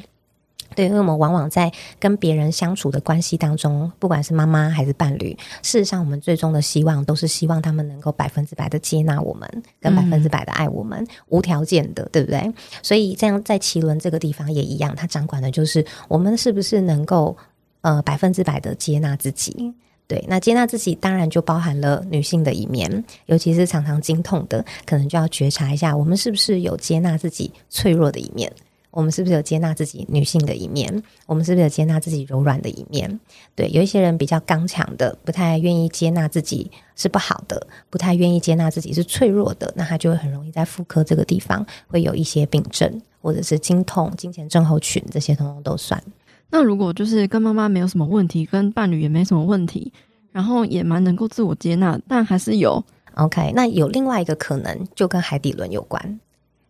[0.75, 9.49] 对，因为我们往往在跟别人相处的关系当中，不管是妈妈还是伴侣，事实上，我们最终的希望都是希望他们能够百分之百的接纳我们，
[9.81, 12.53] 跟百分之百的爱我们，嗯、无条件的，对不对？
[12.81, 17.35] 所以，这样在奇轮这个地方也一样，它掌管的就是我们是不是能够
[17.81, 19.73] 呃百分之百的接纳自己。
[20.07, 28.51] 对，那接纳自己当然就包含了女性的一面，尤其是常常经痛的，可能就要觉察一下，我们是不是有接纳自己脆弱的一面。
[28.91, 31.03] 我们是不是有接纳自己女性的一面？
[31.25, 33.19] 我们是不是有接纳自己柔软的一面？
[33.55, 46.01] 对，有一些人比较刚强的，不太愿意接纳自己是不好的，不太愿意接纳自己是脆弱的，那他就会很容易在妇科这个地方会有一些病症，或者是经痛、经前症候群这些，通通都算。
[46.49, 49.93] 那如果就是跟妈妈没有什么问题，跟伴侣也没什么问题，
[50.31, 56.19] 然后也蛮能够自我接纳，但还是有 OK，那有另外一个可能，就跟海底轮有关。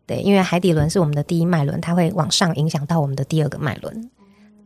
[0.09, 4.09] 对，因为海底轮是我们的第一脉轮，它会往上影响到我们的第二个脉轮。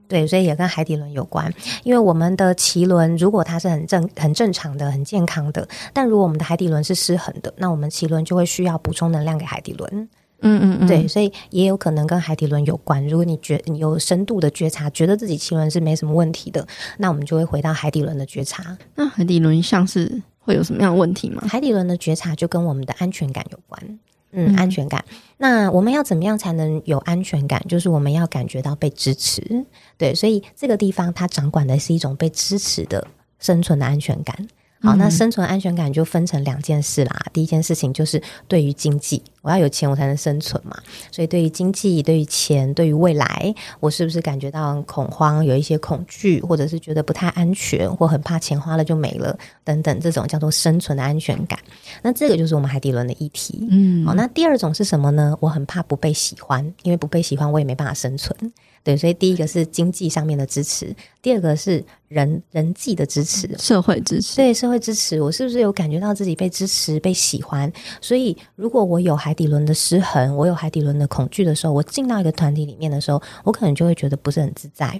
[0.07, 1.53] 对，所以也跟海底轮有关。
[1.83, 10.09] 因为我们的脐轮如果它是很正、很正常的、很健康的，但如果我们的海底轮是失衡的，那我们脐轮就会需要补充能量给海底轮。
[10.45, 13.05] 嗯嗯嗯，对，所以也有可能跟海底轮有关。
[13.09, 16.65] 如果你觉你有深度的觉察，觉得自己脐轮是没什么问题的，
[16.97, 18.77] 那我们就会回到海底轮的觉察。
[18.95, 21.43] 那海底轮像是会有什么样的问题吗？
[21.49, 23.99] 海底轮的觉察就跟我们的安全感有关。
[24.33, 25.03] 嗯，安全感。
[25.37, 27.63] 那我们要怎么样才能有安全感？
[27.67, 29.65] 就是我们要感觉到被支持。
[29.97, 33.07] 对，所以这个地方它掌管的是一种被支持的
[33.39, 34.35] 生存的安全感。
[34.83, 37.25] 好，那生存安全感就分成两件事啦。
[37.31, 40.77] 第一件事情就是对于经济，我要有钱我才能生存嘛。
[41.09, 51.57] 所以对于经济、对于钱、对于未来，我是不是感觉到恐慌，有一些恐惧，或者是觉得不太安全，或很怕钱花了就没了等等，这种叫做生存的安全感。
[52.01, 53.65] 那这个就是我们海底轮的议题。
[53.71, 55.33] 嗯，好，那第二种是什么呢？
[55.39, 58.35] 我很怕不被喜欢，因为不被喜欢，我也没办法生存。
[58.83, 64.35] 对，所以第一个是经济上面的支持，第二个是人人际的支持，社会支持。
[64.35, 67.71] 对，社会支持，我是不是有感觉到自己被支持、被喜欢？
[68.01, 74.99] 所以，如果我有海底轮的失衡，我有海底轮的恐惧的时候，我进到一个团体里面的时候，我可能就会觉得不是很自在。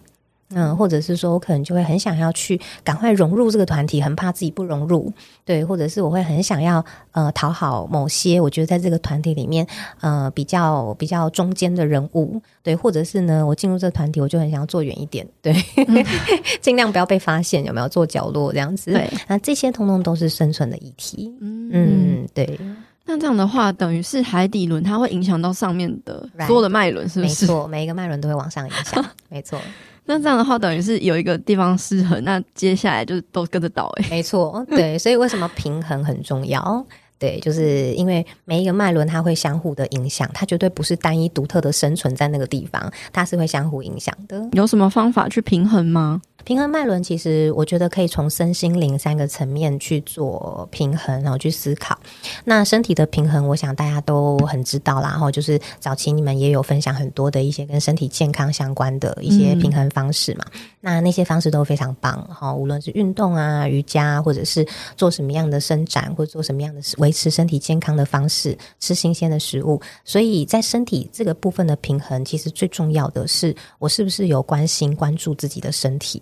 [0.53, 5.11] 嗯，或者是说我可能就会很想要去赶快融入这个团体，很怕自己不融入，
[5.45, 9.65] 对，或者是我会很想要呃讨好某些我觉得在这个团体里面
[10.01, 15.53] 呃比较比较中间的人物，对，或者是呢我进入这个团体我就很想要坐远一点，对，
[15.87, 16.05] 嗯、
[16.61, 18.91] 尽量不要被发现，有没有坐角落这样子？
[18.91, 21.33] 对，那这些通通都是生存的议题。
[21.41, 22.59] 嗯，嗯对。
[23.05, 27.45] 那这样的话，等于是海底轮它会影响到上面的所有的脉轮，是不是？
[27.45, 29.59] 没错，每一个脉轮都会往上影响， 没错。
[30.05, 34.09] 那这样的话，等于是有一个地方失衡，那接下来就都跟着倒诶、欸。
[34.09, 36.85] 没错，对，所以为什么平衡很重要？
[37.19, 44.45] 对，就是因为每一个脉轮它会相互的影响，它绝对不是单一独特的生存在那个地方，它是会相互影响的。
[44.51, 46.21] 有什么方法去平衡吗？
[46.45, 51.97] 平衡脉轮，其实我觉得可以从身心灵三个层面去做平衡，然后去思考。
[52.43, 60.45] 那身体的平衡，我想大家都很知道啦，然后就是早期你们也有分享很多的一些跟身体健康相关的一些平衡方式嘛。
[60.53, 69.81] 嗯、那那些方式都非常棒哈，无论是运动啊、瑜伽，或者是做什么样的伸展，或者做什么样的维持身体健康的方式，吃新鲜的食物。
[70.03, 76.21] 所以在身体这个部分的平衡，其实最重要的是我是不是有关心、关注自己的身体。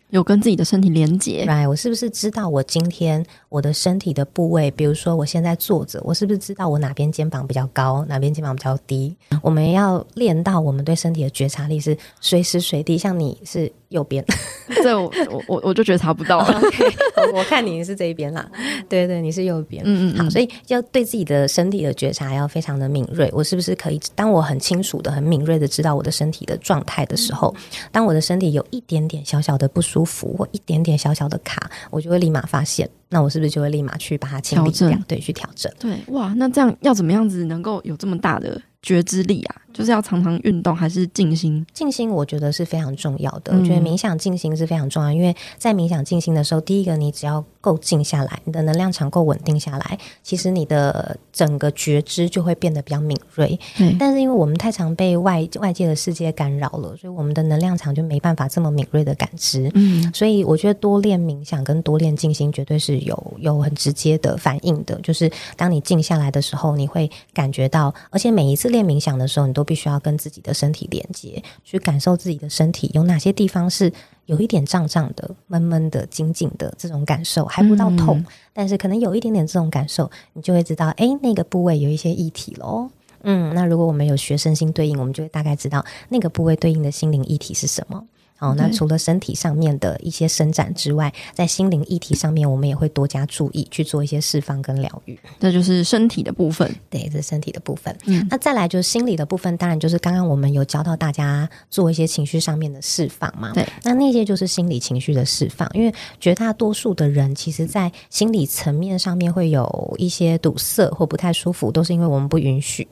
[0.11, 4.69] 有跟自己的身体连接，来，我是不是知道我今天我的身体的部位？
[4.71, 9.15] 比如说我现在坐着，我是不是知道我哪边肩膀比较高，哪边肩膀比较低？
[9.41, 12.97] 我们要练到我们对身体的觉察力是随时随地。
[12.97, 14.23] 像你是右边，
[14.83, 15.09] 这我
[15.47, 16.41] 我我就觉察不到。
[16.45, 16.93] okay,
[17.31, 18.45] 我，我看你是这一边啦，
[18.89, 19.81] 对对，你是右边。
[19.85, 23.29] 嗯嗯，好，所以要对自己的身体的觉察要非常的敏锐。
[23.33, 23.99] 我是不是可以？
[24.13, 27.55] 当我很清楚的、很敏锐的知道我的身体的状态的时候，
[27.93, 30.11] 当我的身体有一点点小小的不舒服。
[30.11, 34.91] 服或一点点小小的卡，我就会立马发现，那我是不是就会立马去把它清理掉？
[35.07, 35.71] 对，去调整。
[35.79, 39.60] 对，哇，那这样要怎么样子能够有这么大的觉知力啊？
[39.73, 41.65] 就是要常常运动还是静心？
[41.73, 43.53] 静心我觉得是非常重要的。
[43.57, 53.59] 我觉得冥想静心是非常重要，因为在冥想静心的时候，第一个你只要够静下来，你的能量场够稳定下来，其实你的整个觉知就会变得比较敏锐。
[53.79, 59.69] 嗯，但是因为我们太常被外外界的世界干扰了，所以我们的能量场就没办法这么敏锐的感知。
[59.75, 64.99] 嗯，所以我觉得多练冥想跟多练静心绝对是有有很直接的反应的。
[65.01, 73.93] 就是当你静下来的时候，你会感觉到，而且每一次练冥想的时候，你都都必须要跟自己的身体连接，去感受自己的身体有哪些地方是
[74.25, 82.89] 有一点胀胀的、闷闷的、紧紧的这种感受，还不到痛，嗯、但是可能有一点点这种感受，你就会知道，哎，那个部位有一些议题咯。
[83.21, 88.03] 嗯，那如果我们有学身心对应，我们就会大概知道那个部位对应的心灵议题是什么。
[88.41, 95.17] 哦，那除了身体上面的一些伸展之外，在心灵议题上面，我们也会多加注意去做一些释放跟疗愈。
[95.39, 97.95] 这就是身体的部分，对，这是身体的部分。
[98.07, 103.51] 嗯，那再来就是心理的部分，当然就是刚刚我们有教到大家做一些情绪上面的释放嘛。
[103.53, 112.87] 对，那那些就是心理情绪的释放，因为绝大多数的人其实在心理层面上面会有一些堵塞或不太舒服，都是因为我们不允许。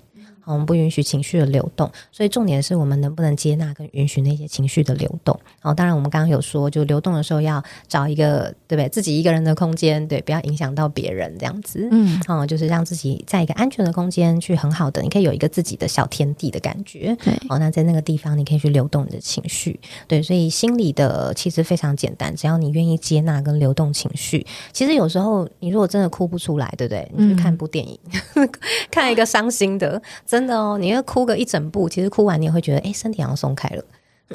[0.53, 5.37] 我们不允许情绪的流动，所以重点是我们能不能接纳跟允许那些情绪的流动。
[5.61, 11.87] 哦，当然我们刚刚有说，就流动的时候要找一个对不对，自己一个人的空间，对，不要影响到别人这样子。
[11.91, 17.15] 嗯，哦，就是让自己在一个安全的空间去很好的，你可以有一个自己的小天地的感觉。
[17.23, 19.79] 对，哦，那在那个地方你可以去流动你的情绪。
[20.07, 24.45] 对，所以心理的其实非常简单，只要你愿意接纳跟流动情绪。
[24.71, 27.11] 其实有时候你如果真的哭不出来，对不对？
[27.15, 27.99] 你去看部电影，
[28.35, 28.49] 嗯、
[28.89, 33.83] 看一个伤心的，真真的哦，你要哭个一整部，其实哭完你也会觉得，哎，身体好像松开了。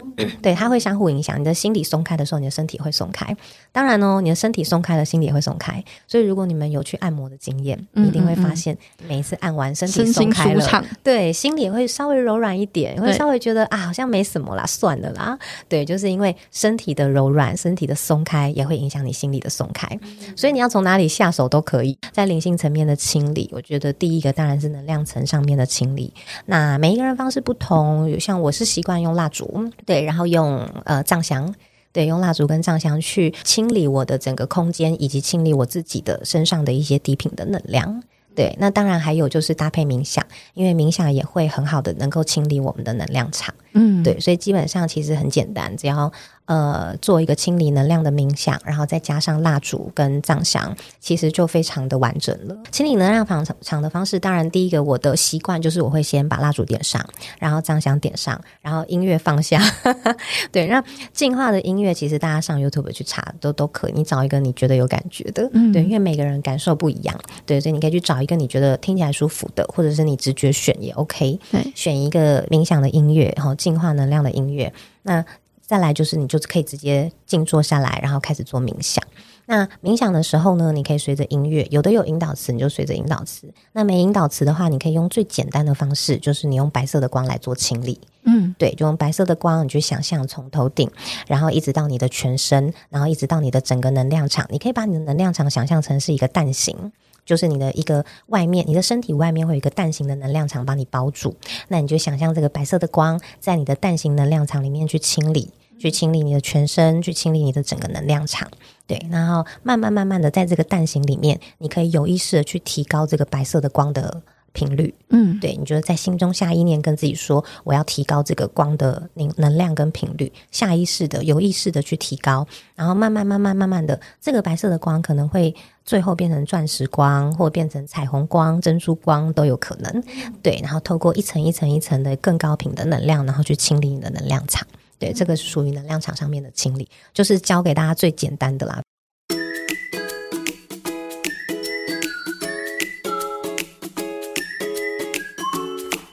[0.42, 1.38] 对，它会相互影响。
[1.40, 3.34] 你的心理松开的时候，你的身体会松开。
[3.72, 5.82] 当然哦，你的身体松开了，心理也会松开。
[6.06, 8.76] 所以，如果你们有去按摩的经验，你一定会发现，
[9.06, 15.38] 每一次按完身体松开了，对，心里也会稍微柔软一点，会稍微觉得啊，好像没什么啦，算了啦。
[15.68, 19.88] 对，就是因为身体的柔软，身体的松开，也会影响你心理的松开。
[20.36, 21.96] 所以，你要从哪里下手都可以。
[22.12, 26.12] 在灵性层面的清理，我觉得第一个当然是能量层上面的清理。
[26.46, 29.70] 那每一个人方式不同，有像我是习惯用蜡烛。
[29.86, 31.54] 对，然后用呃藏香，
[31.92, 38.02] 对，用蜡烛跟藏香去清理我的整个空间，以及清理我自己的身上的一些低频的能量。
[38.34, 43.54] 对，那当然还有就是搭配冥想，因为冥想也会很好的能够清理我们的能量场。
[43.74, 46.12] 嗯，对，所以基本上其实很简单，只要。
[46.46, 52.54] 呃，做一个清理能量的冥想，然后再加上蜡烛跟藏香，其实就非常的完整了。
[52.70, 57.02] 清理能量场场的方式，当然第一个我的习惯就是我会先把蜡烛点上，
[57.38, 59.58] 然后藏香点上，然后音乐放下。
[60.52, 60.84] 对，那
[61.14, 74.70] 净化的音乐其实大家上 YouTube 去查都都可以，你找一个你觉得有感觉的，嗯，对，因为每个人感受不一样，对，所以你可以去找一个你觉得听起来舒服的，或者是你直觉选也 OK，对，选一个冥想的音乐，然后净化能量的音乐，
[75.02, 75.24] 那。
[75.66, 79.02] 再来就是，你就可以直接静坐下来，然后开始做冥想。
[79.46, 83.52] 那冥想的时候呢，你可以随着音乐，有的有引导词，你就随着引导词。
[83.72, 88.00] 那没引导词的话，你可以用最简单的方式，就是你用白色的光来做清理。
[88.24, 90.90] 嗯，对，就用白色的光，你去想象从头顶，
[91.26, 94.46] 然后一直到你的全身，然后一直到你的整个能量场。
[94.50, 96.92] 你可以把你的能量场想象成是一个蛋形。
[97.24, 101.34] 就是你的一个外面，你的身体外面会有一个蛋形的能量场把你包住，
[101.68, 108.48] 那你就想象这个白色的光在你的蛋形能量场里面去清理，去清理你的全身，去清理你的整个能量场，
[108.86, 114.22] 对，然后慢慢慢慢的在这个蛋形里面，你可以有意识的去提高这个白色的光的。
[114.54, 122.46] 频率，嗯，对，你觉得在心中下意念跟自己说，我要提高这个光的能能量跟频率，下意识的、有意识的去提高，
[122.76, 125.52] 然后慢慢、慢慢、慢慢的，这个白色的光可能会
[125.84, 130.02] 最后变成钻石光，或变成彩虹光、珍珠光都有可能。
[130.42, 134.66] 对，然后透过一层一层一层的更高频的能量，然后去清理你的能量场。
[134.98, 138.80] 对，这个是属于能量场上面的清理，就是教给大家最简单的啦。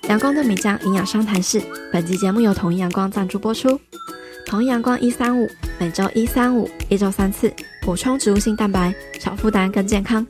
[0.10, 1.62] 阳光的米浆营养商谈室，
[1.94, 3.80] 本期节目由统一阳光赞助播出。
[4.52, 5.49] 同阳光一三五，
[5.80, 7.49] 每周一三五，一周三次，
[7.84, 10.28] 补充植物性蛋白，少负担更健康。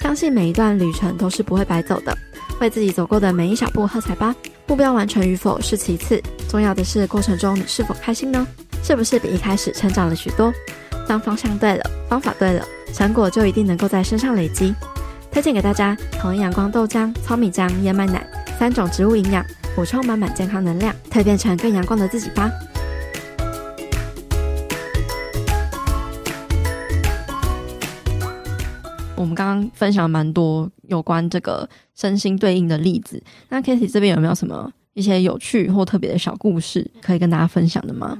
[0.00, 2.16] 相信每一段旅程都是不会白走的，
[2.60, 4.32] 为自己走过的每一小步喝彩吧。
[4.68, 8.46] 目标完成与否是其次，重要的是过程中你是否开心呢？
[8.84, 10.54] 是不是比一开始成长了许多？
[11.08, 14.72] 当方向对了，方法对了，成果就一定能够在身上累积。
[15.32, 18.24] 推荐给大家统一阳光豆浆、糙米浆、燕麦奶。
[18.56, 19.44] 三种植物营养，
[19.74, 22.48] 补充满满健康能量，蜕变成更阳光的自己吧。
[29.18, 38.16] 我们刚刚分享了蛮多有关这个身心对应的例子，那 Cathy 这边有没有什么一些有趣或特别的小故事可以跟大家分享的吗？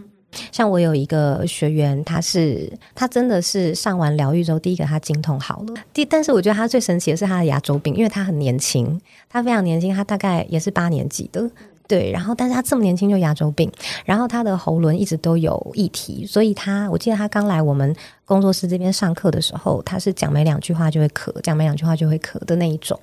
[0.52, 5.74] 像我有一个学员，他是他真的是上完疗愈之后，第一个他经痛好了。
[5.94, 11.50] 第，但是我觉得他最神奇的是他的牙周病，因为他很年轻，他非常年轻，他大概也是八年级的。
[11.88, 13.72] 对，然后但是他这么年轻就牙周病，
[14.04, 17.96] 然后他的喉轮一直都有议题，所以他我记得他刚来我们
[18.28, 23.00] 工作室这边上课的时候，他是讲没两句话就会咳，讲没两句话就会咳的那一种。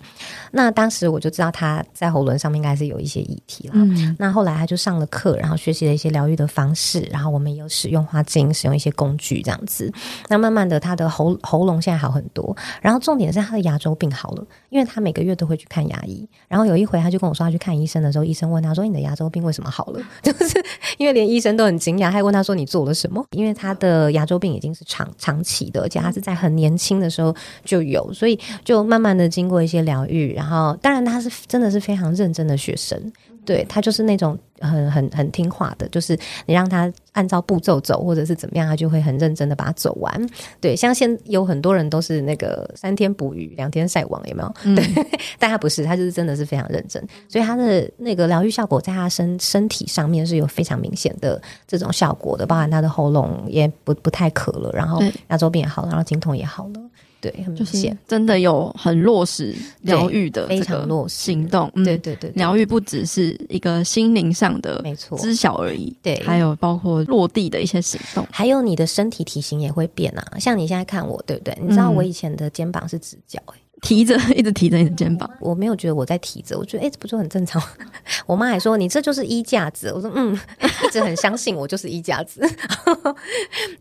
[0.51, 3.73] 那当时我就知道他在喉轮上面应该是有一些议题了。
[3.75, 9.91] 嗯，那后来他就上了课，然后学习了一些疗愈的方式，然后我们也有使用花精，使用一些工具这样子。
[10.29, 16.29] 那慢慢的，他的喉喉咙现在好很多，然后重点是他的牙周病好了，因为他每个月都会去看牙医。
[16.47, 20.63] 然后有一回他就跟我说，他去看医生的时候，医生问他说：“你的牙周病为什么好了？” 就是
[20.99, 25.09] 因为连医生都很惊讶，还问他说：“你做了什么？”因为他的牙周病已经是长。
[25.17, 33.11] 长期的，而且他是在很年轻的时候就有，所以就慢慢的经过一些疗愈，然后当然他是真的是非常认真的学生，
[33.45, 40.29] 对，他就是那种很很很听话的，就是你让他按照步骤走，或者是怎么样，他就会很认真的把它走完。
[40.59, 44.53] 对，像现有很多人都是那个三天捕鱼两天晒网，有没有？
[44.63, 44.85] 嗯、对，
[45.37, 56.81] 但他不是，他就是真的是非常认真，所以他的那个疗愈效果在他身身体上面是有非常明显的这种效果的，包含他的喉咙也不不太渴了，然后牙周病也好了，然后经痛也好了。
[57.21, 61.71] 对，很明显，真的有很落实疗愈的非常落实行动。
[61.83, 70.39] 对对对，疗愈不只是一个心灵上的没错知晓而已，对，还有包括落地的一些行动，还有你的身体体型也会变啊。
[70.39, 71.57] 像你现在看我，对不对？
[71.61, 73.53] 你知道我以前的肩膀是直角，欸，
[73.85, 77.61] 提着 一直提着你的肩膀，我没有觉得我在提着，我觉得哎，这不就很正常？
[78.25, 80.37] 我妈还说你这就是衣架子，我说嗯，
[80.83, 82.41] 一直很相信我就是衣架子。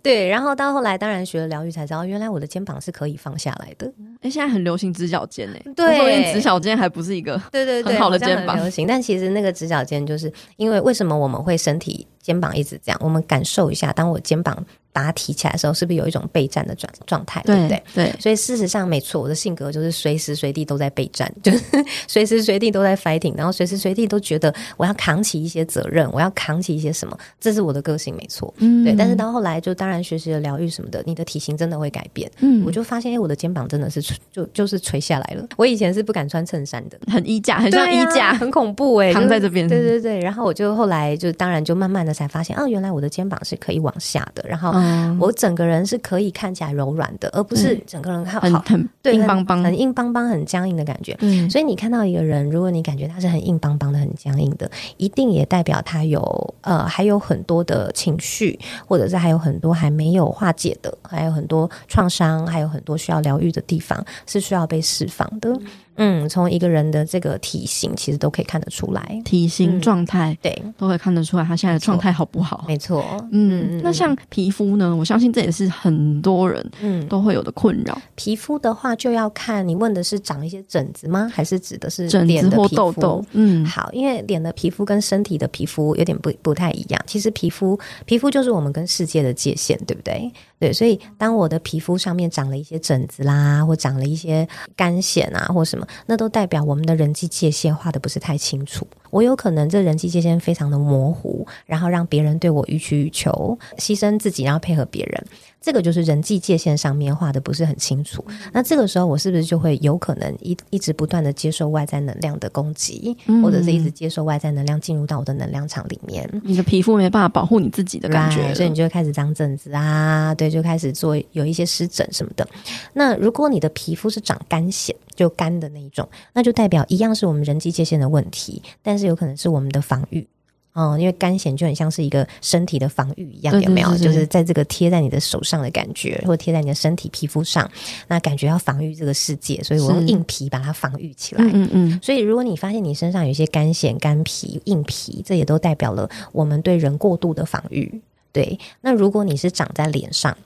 [0.03, 3.91] 对，然后到后来当然学了疗愈才知道，原来我的肩膀是可以放下来的。
[4.21, 13.01] 哎，现在很流行直角肩哎，对，直角肩还不是一个对对很好的肩膀流行，但其实那个直角肩就是因为为什么我们会身体肩膀一直这样？
[13.03, 14.65] 我们感受一下，当我肩膀。
[14.95, 17.43] 把它提起来的时候，是不是有一种备战的状状态？
[17.45, 17.83] 对不对？
[17.93, 21.61] 对，所以事实上没错，我的性格就是随时随地都在备战，就是
[22.07, 28.55] 随时随地都在 fighting，然后随时随地都觉得我要扛起一些责任，我要扛起一些什么，这是我的个性没错。
[28.59, 28.95] 嗯，对。
[28.95, 32.31] 但是到后来，就当然学习了疗愈什么的，你的体型真的会改变。
[32.39, 35.45] 嗯，我就发现，哎，我的肩膀真的是就就是垂下来了。
[35.57, 39.69] 我以前是不敢穿衬衫的，很衣架，很像衣架，啊、很恐怖哎、欸，扛在这边。
[39.69, 40.21] 对对对。
[40.21, 44.45] 然后我就后来就当然就慢慢的才发现，啊，原来我的肩膀是可以往下的。
[44.47, 44.73] 然后
[45.19, 45.65] 我整个。
[45.65, 51.17] 人是可以看起来柔软的，而不是整个人好很很硬邦邦、很硬邦邦、很僵硬的感觉。
[51.21, 65.51] 嗯，所以你看到一个人，如果你感觉他是很硬邦邦的、很僵硬的，一定也代表他有呃还有很多的情绪，或者是还有很多还没有化解的，还有很多创伤，还有很多需要疗愈的地方是需要被释放的。
[65.51, 65.67] 嗯
[65.97, 72.65] 嗯，从一个人的这个体型，其实都可以看得出来，体型状态、嗯、对，都会看得出来他现在的状态好不好。
[72.67, 74.95] 没错，嗯，那像皮肤呢？
[74.95, 78.03] 我相信这也是很多人嗯都会有的困扰、嗯。
[78.15, 81.31] 皮肤的话，就要看你问的是长一些疹子吗？
[81.33, 83.25] 还是指的是疹子或痘痘？
[83.33, 87.01] 嗯，好，因为脸的皮肤跟身体的皮肤有点不不太一样。
[87.07, 90.31] 其实皮肤皮肤就是我们跟世界的界限，对不对？
[90.59, 98.87] 对，所以当我的皮肤上面长了一些疹子啦，或长了一些干癣啊，或什么，那都代表我们的人际界限画的不是太清楚。
[99.11, 105.27] 我有可能这人际界限非常的模糊，然后让别人对我予取予求，牺牲自己，然后配合别人。
[105.65, 116.29] 这个就是人际界限上面画的不是很清楚，那这个时候我是不是就会有可能一一直不断的接受外在能量的攻击，嗯、或者是一直接受外在能量进入到我的能量场里面？
[116.45, 122.47] 你的皮肤没办法保护你自己的感觉，所以你就会开始长疹子啊，对，就开始做有一些湿疹什么的。
[122.93, 130.27] 那如果你的皮肤是长干癣，就干的那一种，那就代表一样是我们人际界限的问题，但是有可能是我们的防御。
[130.75, 133.97] 哦，因为干癣就很像是一个身体的防御一样，对对对对，有没有？
[133.97, 137.71] 就是在这个贴在你的手上的感觉，或贴在你的身体皮肤上，
[138.09, 141.45] 那感觉要防御这个世界，所以我用硬皮把它防御起来。
[141.45, 142.01] 嗯嗯嗯。
[142.03, 148.03] 所以如果你发现你身上有一些干癣、干皮、硬皮，这也都代表了我们对人过度的防御。
[148.33, 150.37] 对，那如果你是长在脸上。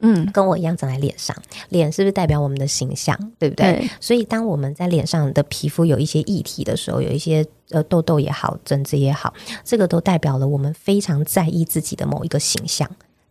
[0.00, 1.36] 嗯，跟我一样长在脸上，
[1.68, 3.72] 脸是不是代表我们的形象，对不对？
[3.72, 3.90] 对。
[4.00, 9.32] 所以当我们在脸上的皮肤有一些议题的时候，有一些呃痘痘也好，疹子也好，
[9.64, 12.90] 这个都代表了我们非常在意自己的某一个形象。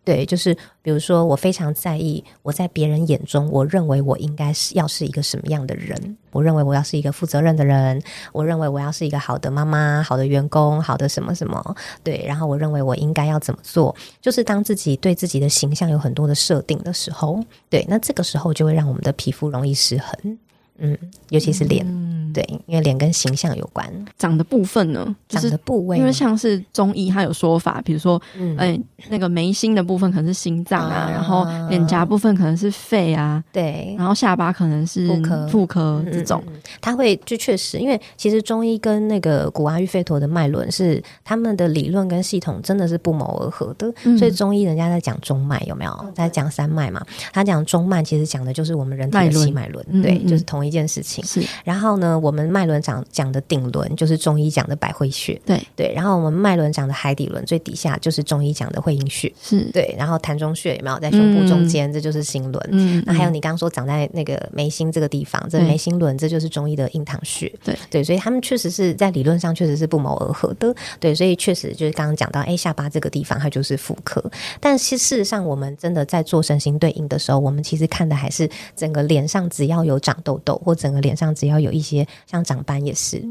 [0.09, 6.17] 对，就是比如说，我非常在意我在别人眼中，我认为我应该是要是一个什么样的人？
[6.31, 8.01] 我认为我要是一个负责任的人，
[8.31, 11.75] 我认为我要是一个好的妈妈、好的员工、好的什么什么。
[12.03, 13.95] 对，然后我认为我应该要怎么做？
[14.19, 17.39] 就是当自己对自己的形象有很多的设定的时候，
[17.69, 20.39] 对，那这个时候就会让我们的皮肤容易失衡。
[20.79, 20.97] 嗯，
[21.29, 21.85] 尤其是脸。
[22.33, 45.89] 对，因为脸跟形象有关，长的部分呢，长的部位，因为像是中医，它有说法，比如说，嗯，欸、那个眉心的部分可能是心脏啊，啊，然后脸颊部分可能是肺啊，对，然后下巴可能是妇科，妇科这种，嗯嗯、它会就确实，因为其实中医跟那个古阿育吠陀的脉轮是他们的理论跟系统真的是不谋而合的，嗯、所以中医人家在讲中脉有没有？
[46.13, 47.01] 在讲三脉嘛？
[47.31, 51.23] 他讲中脉其实讲的就是我们人体的七脉轮，对，就是同一件事情。
[51.23, 52.18] 是，然后呢？
[52.19, 55.93] 我们脉轮讲讲的顶轮就是中医讲的百会穴，对对。
[55.95, 59.95] 然后我们脉轮讲的海底轮最底下就是中医讲的会阴穴，是对。
[59.97, 61.89] 然后膻中穴有没有在胸部中间？
[61.89, 62.69] 嗯、这就是心轮。
[62.71, 67.51] 嗯，那还有你刚刚说长在那个眉心这个地方，这眉心轮这就是中医的印堂穴。
[67.63, 70.73] 对对，所以他们确实是在理论上确实是不谋而合的。
[70.99, 74.23] 对，所以确实就是刚刚讲到，哎，下巴这个地方它就是妇科。
[74.59, 82.05] 但是事实上，我们真的在做身心对应的时候，我们其实看的还是整个脸上只要有长痘痘，或整个脸上只要有一些。
[82.25, 83.23] 像长斑也是，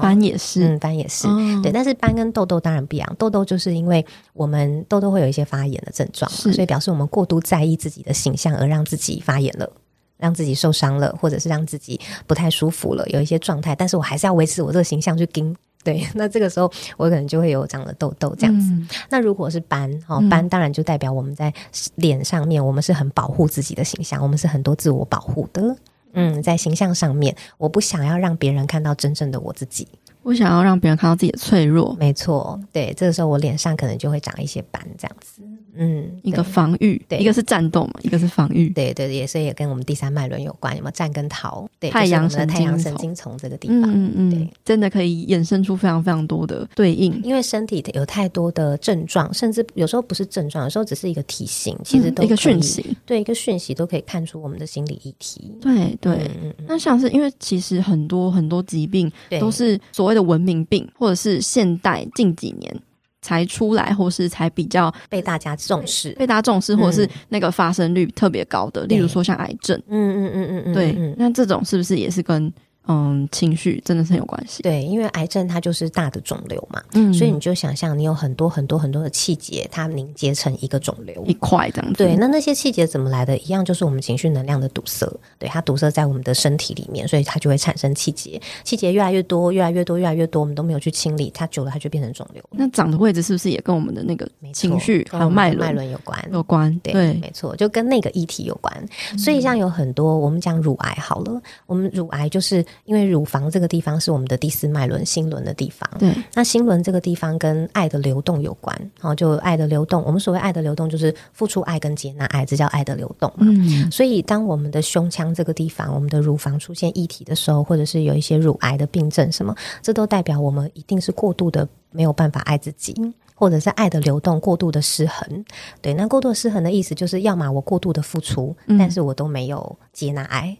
[0.00, 1.72] 斑也是，嗯，斑也是，哦、对。
[1.72, 9.70] 但是斑跟痘痘当然不一样，痘痘就是因为我们痘痘会有一些发炎的症状，所以表示我们过度在意自己的形象，而让自己发炎了，
[10.18, 13.74] 让自己受伤了，或者是让自己不太舒服了，有一些状态。
[13.74, 15.56] 但是我还是要维持我这个形象去盯。
[15.82, 18.70] 对， 那这个时候我可能就会有长了痘痘这样子。
[18.70, 21.50] 嗯、那如果是斑哦，斑当然就代表我们在
[21.94, 25.74] 脸上面，我们是很保护自己的形象，我们是很多自我保护的。
[26.12, 29.86] 嗯，在形象上面，我不想要让别人看到真正的我自己，
[30.22, 31.96] 不想要让别人看到自己的脆弱。
[31.98, 35.42] 没错，对，这个时候我脸上可能就会长一些斑这样子。
[35.72, 41.66] 嗯，一个防御，对，一个是战斗嘛，一个是防御，对对，也是也跟我们第三脉轮有关，有没有战跟逃？
[41.78, 43.38] 对，太阳神太阳神经丛。
[43.38, 55.56] 这个地方，嗯嗯，对，真的可以衍生出非常非常多的对应，因为身体有太多的症状，甚至有时候不是症状，有时候只是一个体型，其实都一个讯息，对，一个讯息都可以看出我们的心理议题。
[55.62, 56.28] 对对，
[56.66, 62.80] 那像是因为其实很多很多疾病都是所谓的文明病，或者是现代近几年。
[63.22, 72.50] 才出来，或是才比较被大家重视，被大家重视，或者是那个发生率特别高的，嗯、例如说像癌症，嗯嗯嗯嗯嗯，对，那这种是不是也是跟？
[72.86, 74.62] 嗯，情绪真的是很有关系。
[74.62, 81.98] 对，因为癌症它就是大的肿瘤嘛，嗯，所以你就想象你有很多很多很多的气节，它凝结成一个肿瘤一块这样子。
[81.98, 83.36] 对，那那些气节怎么来的？
[83.38, 85.06] 一样就是我们情绪能量的堵塞，
[85.38, 88.40] 对，它堵塞在我们的身体里面，所以它就会产生气节。
[88.64, 92.42] 气节越来越多，越来越多，越来越多，我们都没有去清理，它久了它就变成肿瘤。
[92.50, 96.28] 那长的位置是不是也跟我们的那个情绪还有脉轮脉轮有关？
[96.32, 98.74] 有关，对，对没错，就跟那个议题有关。
[99.16, 103.70] 所以像有很多我们讲乳癌好了，我们乳癌就是因为乳房这个。
[103.70, 105.88] 地方是我们的第四脉轮心轮的地方。
[105.96, 108.90] 对，那心轮这个地方跟爱的流动有关。
[108.98, 110.02] 好，就爱的流动。
[110.04, 113.46] 我们所谓爱的流动，就是付出爱跟接纳爱，这叫爱的流动嘛。
[113.48, 113.88] 嗯。
[113.92, 122.92] 所以，当我们的胸腔这个地方，我们的乳房出现异体的时候，或者是有一些乳癌的病症，什么，这都代表我们一定是过度的没有办法爱自己，
[123.36, 125.44] 或者是爱的流动过度的失衡。
[125.80, 130.58] 对，那过度失衡的意思就是，要么我过度的付出，但是我都没有接纳爱。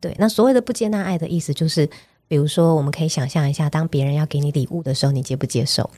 [0.00, 1.88] 对，那所谓的不接纳爱的意思就是。
[2.28, 5.88] 比如说，我们可以想象一下，当别人要给你礼物的时候，你接不接受？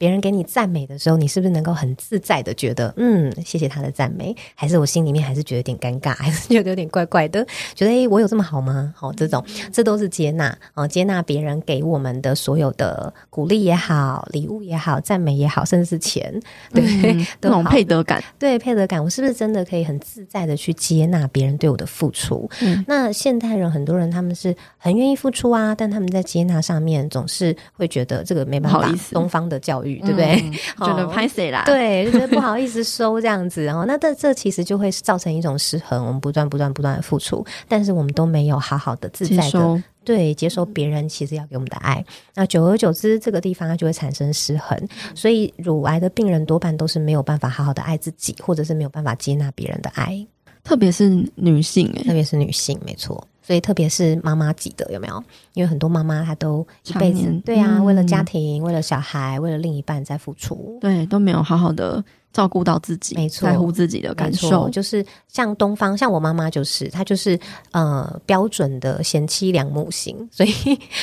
[0.00, 4.34] 别人给你赞美的时候，你是不是能够很自在的觉得，嗯，谢谢他的赞美？
[4.54, 7.46] 还是我心里面还是觉得有点尴尬， 还是觉得有点怪怪的？
[7.74, 8.94] 觉得诶，我有这么好吗？
[8.96, 16.32] 好，这种这都是接纳啊，接纳别人给我们的所有的鼓励也好，礼物也好，赞美也好，甚至是钱，
[16.72, 22.48] 对，嗯、那种配得感，对，配得感，我是不是真的可以很自在的去接纳别人对我的付出？
[22.62, 29.89] 嗯，那现代人很多人他们是很愿意付出啊，但他们在接纳上面总是会觉得这个没办法，东方的教育。
[29.96, 30.40] 对不对？
[30.42, 30.52] 嗯、
[30.86, 36.04] 觉得拍谁啦，对，就觉得不好意思收这样子，然后那这这其实就会造成一种失衡。
[36.06, 42.02] 我们不断不断不断的付出，但是我们都没有好好的自在的对接受别人其实要给我们的爱。
[42.34, 44.88] 那久而久之，这个地方它就会产生失衡。
[45.14, 50.26] 所以乳癌的病人多半都是没有办法好好的爱自己，或者是没有办法接纳别人的爱，
[50.64, 53.22] 特别是女性，特别是女性，没错。
[53.42, 55.22] 所以，特别是妈妈级的有没有？
[55.54, 62.04] 因为很多妈妈她都一辈子对啊，嗯、为了家庭，为了小孩，为了另一半在付出，对，都没有好好的。
[62.32, 67.38] 照顾到自己，没错，在乎自己的感受，就是像东方，像我妈妈就是，她就是
[67.72, 70.52] 呃标准的贤妻良母型， 所以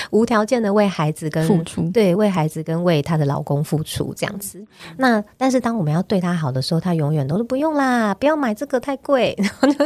[0.10, 4.64] 无条件的为孩子跟付出，对，为孩子跟为她的老公付出这样子。
[4.96, 9.86] 那但是当我们要对她好的时候，她永远都是不用啦，不要买这个太贵， 然后就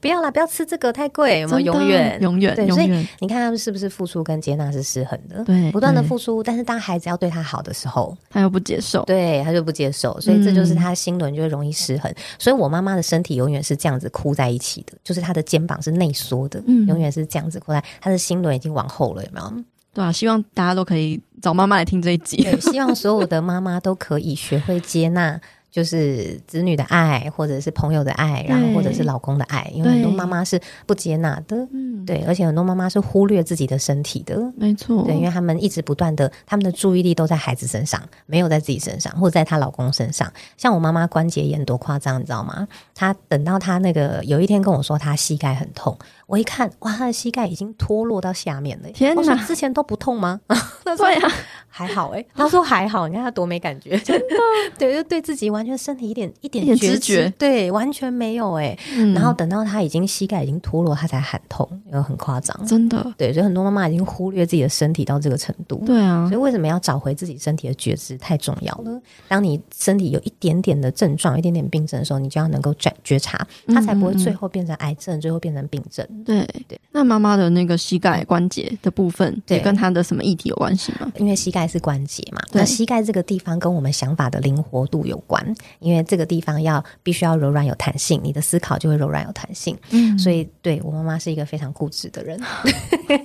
[0.00, 2.20] 不要啦，不要吃这个太贵，我们永远。
[2.20, 5.44] 永远对，所以你看他们是不是付出跟接纳是失衡的？
[5.44, 10.79] 对，不断的付出，但是当孩子要对她好的时候，她又不接受，对，她就不接受，所以这就是。
[10.80, 19.64] 他心轮就会容易失衡，所以我妈妈的身体永远是这样子箍在一起的，就是她的肩膀是内缩的，嗯，永远是这样子箍在，她的心轮已经往后了，有没有？
[19.92, 25.40] 对啊，希望大家都可以找妈妈来听这一集，对，希望所有的妈妈都可以学会接纳。
[25.70, 40.32] 就是子女的爱，或者是朋友的爱，然后或者是老公的爱，因为很多妈妈是不接纳的，嗯，对，而且很多妈妈是忽略自己的身体的，没错，对，因为他们一直不断的，他们的注意力都在孩子身上，没有在自己身上，或者在她老公身上。
[40.56, 42.66] 像我妈妈关节炎多夸张，你知道吗？
[42.94, 45.96] 她等到她那个有一天跟我说她膝盖很痛，
[46.30, 48.88] 我一看，哇，他的膝盖已经脱落到下面了。
[48.90, 50.40] 天哪，之前都不痛吗？
[50.84, 51.30] 对啊，
[51.68, 54.26] 还好哎、欸，她说还好，你看他多没感觉， 真的，
[54.78, 55.60] 对，就对自己完。
[55.64, 58.78] 全身体一点一点觉知觉，对，完全没有哎、欸。
[58.96, 63.06] 嗯、然后等到他已经膝盖已经脱落，他才喊痛，因为很夸张，真的。
[63.16, 65.82] 对，所以很多妈妈已经忽略自己的身体到这个程度。
[65.86, 69.00] 对啊，所以为什么要找回自己身体的觉知太重要了？
[69.28, 76.04] 当你身体有一点点的症状、一点点病症的时候，你就要能够觉觉察，它才不会最后变成癌症，最后变成病症。
[76.24, 76.80] 对对。
[76.92, 81.10] 那妈妈的那个膝盖关节的部分，对，跟她的什么议题有关系吗？
[81.16, 85.44] 因为膝盖是关节嘛，那膝盖这个地方跟我们想法的灵活度有关，
[85.78, 89.76] 因为这个地方要必须要柔软有弹性，你的思考就会柔软有弹性。
[89.90, 92.40] 嗯，所以对我妈妈是一个非常固执的人，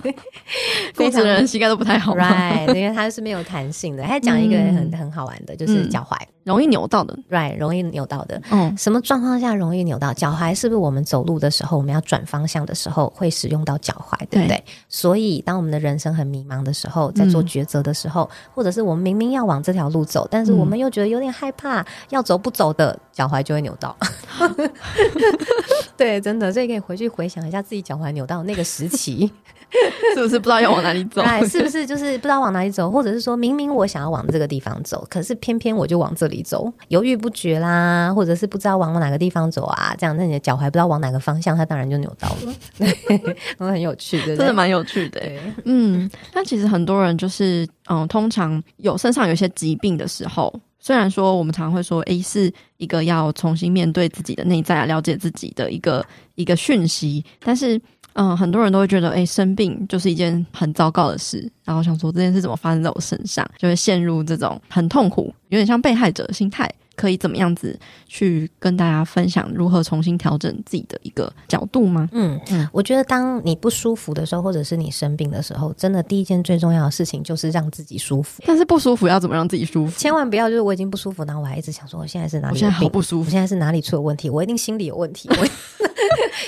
[0.96, 2.68] 固执的人膝盖都不太好， right？
[2.76, 4.06] 因为她是没有弹性的。
[4.06, 6.18] 还讲一个很很好玩的，就是脚踝。
[6.46, 8.40] 容易扭到的，right，容易扭到的。
[8.52, 10.54] 嗯，什么状况下容易扭到脚踝？
[10.54, 14.50] 是不是我们走路的时候，我们要转方向的时候会使用到脚踝，对不对？
[14.50, 14.64] 对。
[14.88, 23.98] 所以，当我们的人生很迷茫的时候，在做抉择的时候，嗯、或者是我们明明要往这条路走，但是我们又觉得有点害怕，嗯、要走不走的，脚踝就会扭到。
[25.98, 29.32] 对，真的，所以可以回去回想一下自己脚踝扭到那个时期。
[30.14, 31.22] 是不是不知道要往哪里走？
[31.22, 39.96] 哎，是不是就是不知道往哪里走，或者是说明明我想要往这个地方走，可是偏偏我就往这里走，犹豫不决啦，或者是不知道往哪个地方走啊？
[39.98, 42.54] 这样，那你的脚踝不知道往哪个方向，它当然就扭到了。
[42.78, 45.22] 对，很有趣，对，真的蛮有趣的。
[45.64, 56.06] 嗯，那其实很多人就是，嗯，通常有身上有一些疾病的时候，虽然说我们常常会说，诶，是一个要重新面对自己的内在啊，了解自己的一个
[56.36, 57.82] 一个讯息，但是。
[58.16, 66.70] 嗯，很多人都会觉得，哎、生病就是一件很糟糕的事，然后想说这件事怎么发生在我身上，就会陷入这种很痛苦，有点像被害者的心态。
[66.96, 67.78] 可以怎么样子
[68.08, 72.10] 去跟大家分享如何重新调整自己的一个角度吗？
[72.12, 78.42] 嗯嗯，我觉得当你不舒服的时候，或者是你生病的时候，真的第一件最重要的事情就是让自己舒服。
[78.46, 80.00] 但是不舒服要怎么让自己舒服？
[80.00, 82.54] 千万不要就是我已经不舒服，然后我还一直想说我现在是哪里？
[82.54, 84.30] 我现在好不舒服，我现在是哪里出了问题？
[84.30, 85.30] 我一定心里有问题。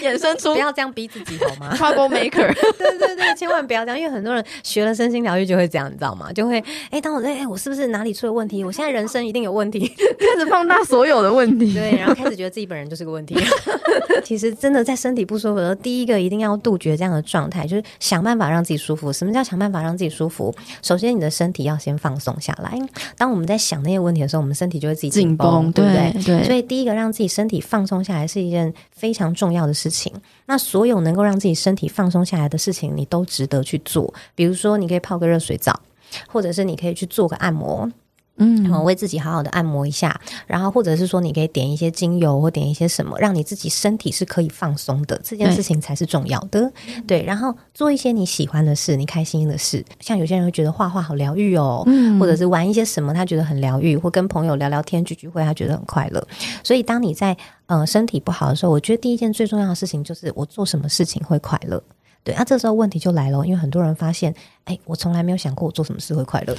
[0.04, 6.32] 衍生出不要这样逼自己好吗？Trouble maker，对对对，千万不要这样，因为很多人学了身心疗愈就会这样，你知道吗？
[6.32, 8.64] 就会哎，当我在哎，我是不是哪里出了问题？
[8.64, 13.35] 我现在人生一定有问题，开始放大所有的问题， 对，然后开始觉得自己本人就是个问题。
[14.23, 19.11] 其实真的在身体不舒服的时候，第一个一定要杜绝这样的状态，就是想办法让自己舒服。
[19.13, 20.53] 什么叫想办法让自己舒服？
[20.81, 22.77] 首先，你的身体要先放松下来。
[23.17, 26.23] 当我们在想那些问题的时候，我们身体就会自己紧绷，对不对？
[26.23, 26.43] 对。
[26.43, 30.11] 所以，第一个让自己身体放松下来是一件非常重要的事情。
[30.47, 34.13] 那所有能够让自己身体放松下来的事情，你都值得去做。
[34.35, 35.79] 比如说，你可以泡个热水澡，
[36.27, 37.89] 或者是你可以去做个按摩。
[38.38, 46.71] 嗯，为自己好好的按摩一下，然后或者是说，你可以点一些精油或点一些什么，让你自己身体是可以放松的，这件事情才是重要的。
[47.05, 56.25] 对，然后做一些你喜欢的事，你开心的事，像有些人会觉得画画好疗愈哦，嗯，或者是玩一些什么，他觉得很疗愈，或跟朋友聊聊天、聚聚会，他觉得很快乐。
[56.63, 57.35] 所以，当你在
[57.65, 61.81] 呃身体不好的时候，我觉得第一件最重要的事情就是我做什么事情会快乐。
[62.28, 66.53] 对，那、啊、这时候问题就来了，因为很多人发现，哎，我从来没有想过我做什么事会快乐。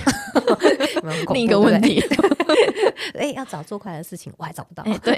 [1.34, 2.02] 另一个问题，
[3.18, 4.82] 哎，要找做快乐的事情，我还找不到。
[5.02, 5.14] 对，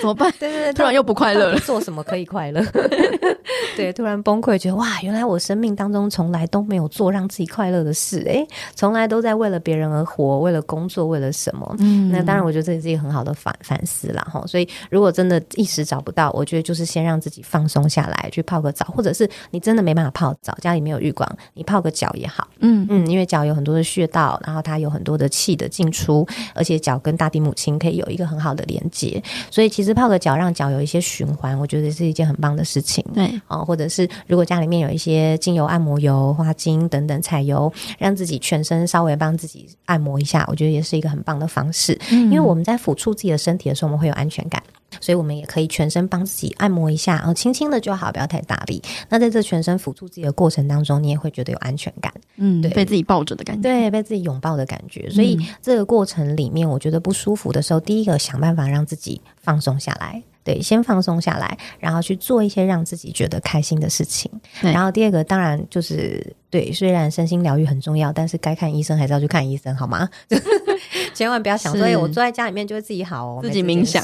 [0.00, 0.32] 怎么办？
[0.38, 1.58] 对对对，突然又不快乐了。
[1.60, 2.64] 做什么可以快乐？
[3.76, 11.76] 对，突然崩溃，觉得哇，原来我生命当中从来都没有做让自己快乐的事，哎，从来都在为了别人而活，为了工作，为了什么？
[11.78, 14.26] 嗯，那当然，我觉得这也是一个很好的反反思啦。
[14.30, 14.42] 哈。
[14.46, 19.28] 所以，如果真的一时找不到，我觉得就是先让自己放松下来，去泡个澡，或者是。
[19.50, 22.48] 你真的没办法泡澡，家里没有浴缸，你泡个脚也好。
[22.60, 33.04] 嗯嗯，因为脚有很多的穴道，然后它有很多的气的进出，而且脚跟大地母亲可以有一个很好的连接，所以其实泡个脚让脚有一些循环，我觉得是一件很棒的事情。
[33.14, 41.98] 对啊，或者是如果家里面有一些精油、按摩油、花精等等彩油，让自己全身稍微帮自己按摩一下，我觉得也是一个很棒的方式。
[42.10, 44.62] 嗯，因为我们在抚触自己的身体的时候，我们会有安全感。
[45.00, 48.82] 所以，我们也可以全身帮自己按摩一下，然后轻轻的就好，不要太大力。
[49.08, 55.08] 那在这全身辅助自己的过程当中，你也会觉得有安全感，嗯，对，被自己抱着的感觉，对，被自己拥抱的感觉。
[55.10, 60.22] 所以，这个过程里面，我觉得不舒服的时候，第一个想办法让自己放松下来。
[60.42, 64.30] 对，先放松下来，然后去做一些让自己觉得开心的事情。
[64.60, 70.08] 然后第二个，当然就是对，虽然身心疗愈很重要，但是该看医生还是要去看医生，好吗？
[71.14, 74.02] 千万不要想说，是我坐在家里面就会自己好哦，自己冥想，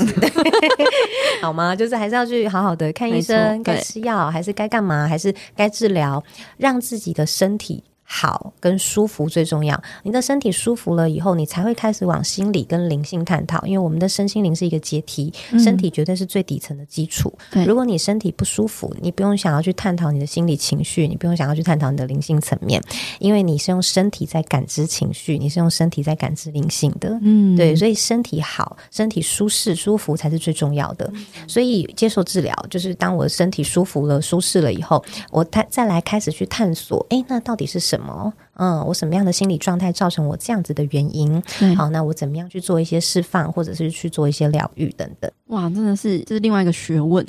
[1.41, 1.75] 好吗？
[1.75, 6.23] 就是还是要去好好的看医生，该吃药还是该干嘛，还是该治疗，
[6.59, 7.83] 让自己的身体。
[8.09, 9.81] 好跟舒服最重要。
[10.05, 13.67] 你的身体舒服了以后，你才会开始往心理跟灵性探讨。
[13.67, 17.37] 因为我们的身心灵是一个阶梯，身体绝对是最底层的基础。
[17.51, 22.81] 嗯、如果你身体不舒服，你不用想要去探讨你的心理情绪，你不用想要去探讨你的灵性层面，
[23.19, 27.19] 因为你是用身体在感知情绪，你是用身体在感知灵性的。
[27.23, 31.13] 嗯，对，所以身体好，身体舒适舒服才是最重要的。
[31.49, 37.96] 所以接受治疗，就是当我的身体舒服了、舒适了以后，我再再来开始去探索，诶，那到底是什么？
[37.97, 38.33] 什么？
[38.55, 41.43] 嗯，我什么样的心理状态造成我这样子的原因？
[41.77, 45.31] 好，那我怎么样去做一些释放，或者是去做一些疗愈等等？
[45.47, 47.25] 哇，真的是这是另外一个学问。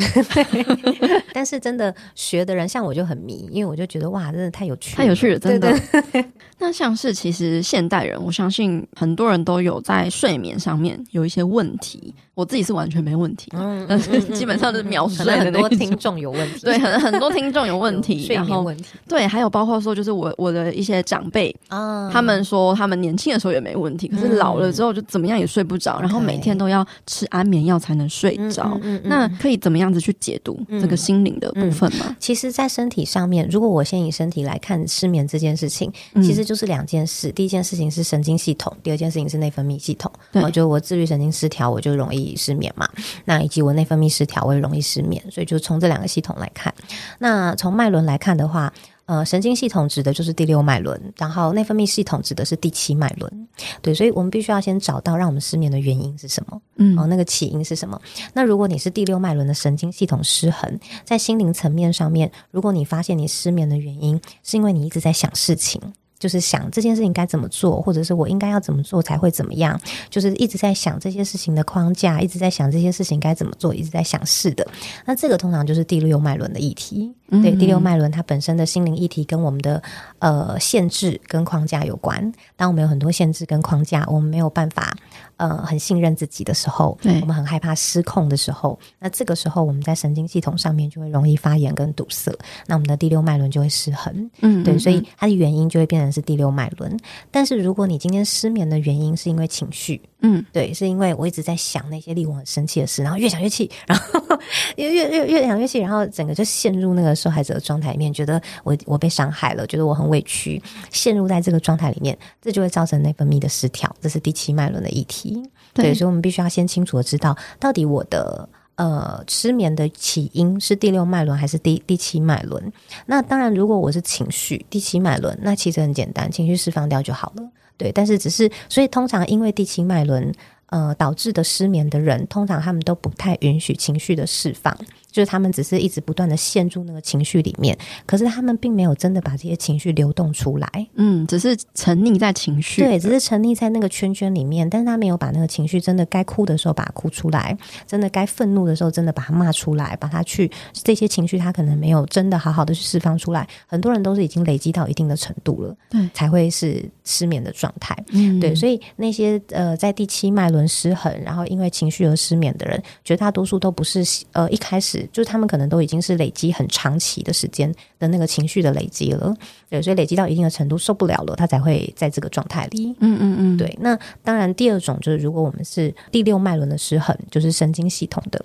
[1.34, 5.74] 但是真的学的人，像我就很迷，因为我就觉得哇，真的太有趣了，太有趣了，真的。
[6.60, 12.14] 那像是其实现代人，我相信很多人都有在睡眠上面有一些问题。
[12.38, 15.38] 我自己是完全没问题，嗯，但是基本上是秒睡的。
[15.44, 18.86] 很多听众有问题，对，很很多听众有问题，睡眠问题。
[19.08, 28.80] 对，还有包括说，就是我我的一些长辈啊，他们说他们年轻的时候也没问题，可是老了之后就怎么样也睡不着，然后每天都要吃安眠药才能睡着。
[29.06, 32.16] 那可以怎么样子去解读这个心灵的部分吗？
[32.20, 37.32] 其实，在身体上面，如果我先以身体来看失眠这件事情，其实就是两件事。
[37.32, 40.12] 第一件事情是神经系统，第二件事情是内分泌系统。
[40.34, 42.90] 我觉得我自律神经失调，我就容易失眠嘛。
[43.26, 45.24] 那以及我内分泌失调，我也容易失眠。
[45.32, 46.74] 所以就从这两个系统来看，
[47.20, 48.74] 那从脉轮来看的话，
[49.06, 53.48] 呃，神经系统指的就是第六脉轮，然后内分泌系统指的是第七脉轮。
[53.82, 58.00] 对，所以我们必须要先找到让我们失眠的原因是什么，嗯，哦，那个起因是什么？
[58.34, 65.82] 那如果你是第六脉轮的神经系统失衡，在心灵层面上面，如果你发现你失眠的原因是因为你一直在想事情。
[66.20, 74.68] 就是想这件事情该怎么做，或者是我应该要怎么做才会怎么样，就是一直在想这些事情的框架，一直在想这些事情该怎么做，一直在想是的。
[75.06, 77.14] 那这个通常就是第六脉轮的议题。
[77.30, 79.84] 嗯嗯对，第六脉轮它本身的心灵议题跟我们的
[80.20, 82.32] 呃限制跟框架有关。
[82.56, 84.96] 当我们有很多限制跟框架，我们没有办法
[85.38, 92.32] 呃很信任自己的时候，对我们很害怕失控的时候，那这个时候我们在神经系统上面就会容易发炎跟堵塞，
[92.66, 94.14] 那我们的第六脉轮就会失衡。
[94.42, 96.98] 嗯，嗯，嗯，对，所以它的原因就会变成是第六脉轮。
[97.32, 104.20] 但是如果你今天失眠的原因是因为情绪，嗯，对，是因为我一直在想那些令我很生气的事，然后越想越气，然后
[104.76, 110.62] 越越越越想越气，然后整个就陷入那个受害者的状态里面，觉得我我被伤害了，觉得我很委屈，
[110.92, 115.44] 陷入在这个状态里面，这就会造成内分泌的失调，这是第七脉轮的议题。
[115.74, 122.74] 对，对，所以我们必须要先清楚的知道，到底我的呃失眠的起因是第六脉轮还是第第七脉轮？
[123.06, 127.44] 那当然，如果我是情绪第七脉轮，那其实很简单，情绪释放掉就好了。
[127.78, 130.34] 对，但是只是，所以通常因为第七脉轮
[130.68, 134.76] 呃导致的失眠的人，通常他们都不太允许情绪的释放。
[135.12, 164.04] 就是他们只是一直不断的陷入那个情绪里面，可是他们并没有真的把这些情绪流动出来，嗯，只是沉溺在情绪，对，只是沉溺在那个圈圈里面，但是他没有把那个情绪真的该哭的时候把它哭出来，真的该愤怒的时候真的把它骂出来，把它去这些情绪他可能没有真的好好的去释放出来，很多人都是已经累积到一定的程度了，对，才会是失眠的状态，嗯，对，所以那些呃在第七脉轮失衡，然后因为情绪而失眠的人，绝大多数都不是
[164.34, 164.97] 呃一开始。
[165.12, 169.36] 就是他们可能都已经是累积很长期的时间的那个情绪的累积了，
[169.70, 172.96] 对，所以累积到一定的程度受不了了，他才会在这个状态里。
[173.00, 173.78] 嗯嗯嗯，对。
[173.82, 178.44] 那当然，第二种就是如果我们是第六脉轮的失衡，就是神经系统的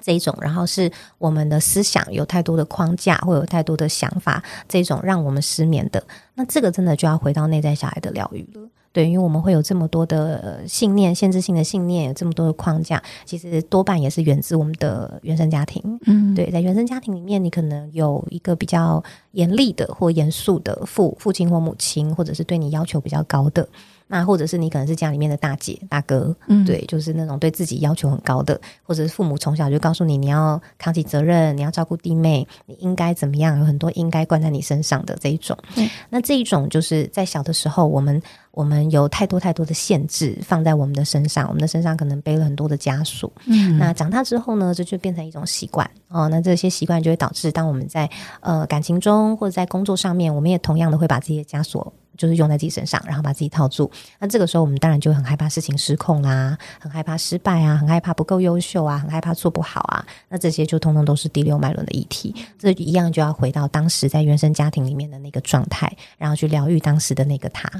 [0.00, 6.02] 这一种，然后是我们的思想有太多的框架，会有太多的想法，这种让我们失眠的，
[6.34, 8.68] 那这个真的就要回到内在小孩的疗愈了。
[8.96, 15.82] 对，因为我们会有这么多的信念，限制性的信念，有这么多的框架，其实多半也是源自我们的原生家庭。
[16.06, 23.68] 嗯，对，在原生家庭里面，你可能有一个比较严厉的或严肃的父父亲或母亲，或者是对你要求比较高的。
[24.08, 35.56] 那或者是你可能是家里面的大姐大哥，嗯，对，就是那种对自己要求很高的，或者是父母从小就告诉你，你要扛起责任，你要照顾弟妹，你应该怎么样，有很多应该灌在你身上的这一种。
[35.76, 43.30] 嗯，那这一种就是在小的时候，我们我们有太多太多的限制放在我们的身上，我们的身上可能背了很多的枷锁。
[43.46, 46.28] 嗯，那长大之后呢，这就变成一种习惯哦。
[46.28, 48.08] 那这些习惯就会导致，当我们在
[48.40, 51.92] 呃感情中或者在工作上面，我们也同样的会把这些枷锁。
[52.16, 53.90] 就是用在自己身上，然后把自己套住。
[54.18, 60.04] 那这个时候，我们当然就很害怕事情失控啦，很害怕失败啊，很害怕不够优秀啊，很害怕做不好啊。
[60.28, 62.34] 那这些就通通都是第六脉轮的议题。
[62.58, 67.70] 这一样就要回到当时在原生家庭里面的那个状态，然后去疗愈当时的那个他。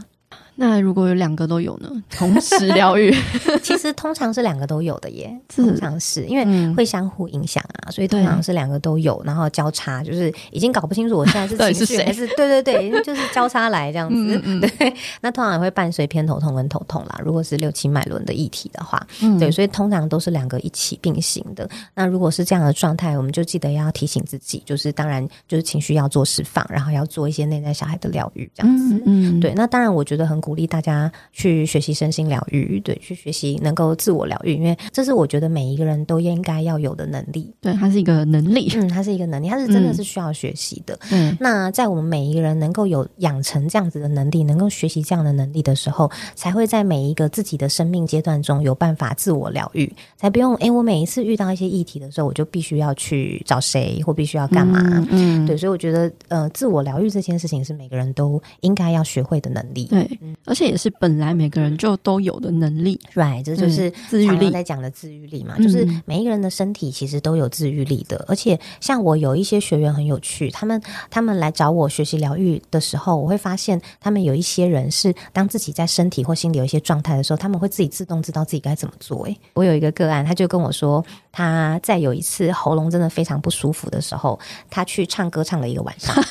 [0.59, 1.91] 那如果有两个都有呢？
[2.11, 3.15] 同时疗愈，
[3.63, 5.31] 其实通常是两个都有的耶。
[5.55, 14.61] 通常是因为会相互影响啊，所以通常是两个都有，然后交叉，就是已经搞不清楚我现在是 情绪还是对对对， 就是交叉来这样子。
[14.61, 17.21] 对，那通常也会伴随偏头痛跟头痛啦。
[17.23, 19.07] 如果是六七脉轮的议题的话，
[19.39, 21.69] 对，所以通常都是两个一起并行的。
[21.95, 29.03] 那如果是这样的状态，我们就记得要提醒自己，就是当然就是情绪要做释放，然后要做一些内在小孩的疗愈这样子。
[29.05, 29.53] 嗯，对。
[29.55, 30.41] 那当然，我觉得很。
[30.47, 37.53] 鼓励大家去学习身心疗愈，对，去学习能够自我疗愈，因为这是我觉得每一个人都应该要有的能力。
[37.61, 40.97] 对，它是一个能力，嗯，它是一个能力，它是真的是需要学习的。
[41.11, 54.81] 嗯，那在我们每一个人能够有养成这样子的能力，能够学习这样的能力的时候，才会在每一个自己的生命阶段中有办法自我疗愈，才不用哎，我每一次遇到一些议题的时候，我就必须要去找谁，或必须要干嘛。
[54.85, 59.87] 嗯，嗯对，所以我觉得呃，自我疗愈这件事情是每个人都应该要学会的能力。
[59.87, 60.07] 对。
[60.45, 63.43] 而且也是本来每个人就都有的能力，right？
[63.43, 68.25] 这就是自愈力在讲的自愈力嘛，就是每一个人的身体其实都有自愈力的。
[68.29, 70.81] 而且像我有一些学员很有趣，他们
[71.11, 79.25] 他们来找我学习疗愈的时候，我会发现他们有一些人是当自己在身体或心理有一些状态的时候，他们会自己自动知道自己该怎么做。
[79.25, 84.39] 诶，我有一个个案，他就跟我说，他在有一次喉咙真的非常不舒服的时候，
[84.71, 86.15] 他去唱歌唱了一个晚上。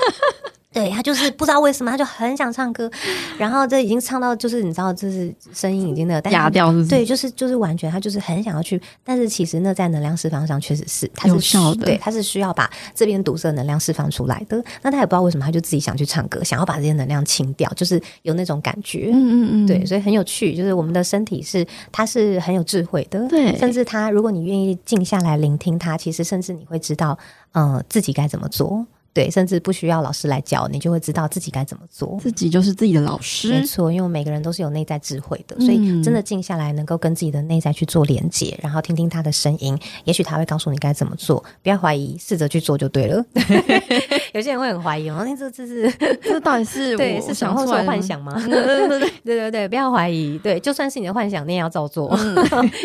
[0.75, 2.91] 对，他就是不知道为什么，他就很想唱歌，
[3.37, 6.89] 然后这已经唱到就是你知道，就是声音已经那个哑掉是不是？
[6.89, 14.61] 对，就是就是完全他就是很想要去，但是其实那在能量释放上确实是他是需有效的，对，他是需要把这边堵塞能量释放出来的。
[14.81, 19.11] 那他也不知道为什么，他就自己想去唱歌，想要把这些能量清掉，就是有那种感觉。
[19.13, 27.17] 嗯嗯嗯，对，所以很有趣，就是我们的身体是它是很有智慧的，对，甚至他如果你愿意静下来聆听他，其实甚至你会知道，
[27.53, 28.85] 嗯、呃，自己该怎么做。
[29.15, 32.19] 对，甚至不需要老师来教，你就会知道自己该怎么做。
[32.21, 33.89] 自己就是自己的老师，没错。
[33.89, 41.41] 因为每个人都是有内在智慧的，所以真的静下来，能够跟自己的内在去做连接，然后听听他的声音，也许他会告诉你该怎么做。
[41.63, 43.23] 不要怀疑，试着去做就对了。
[44.35, 45.89] 有些人会很怀疑，哦，那这这是
[46.21, 48.33] 这到底是 对是想或是幻想吗？
[48.45, 50.37] 对对对不要怀疑。
[50.39, 52.15] 对，就算是你的幻想，你也要照做，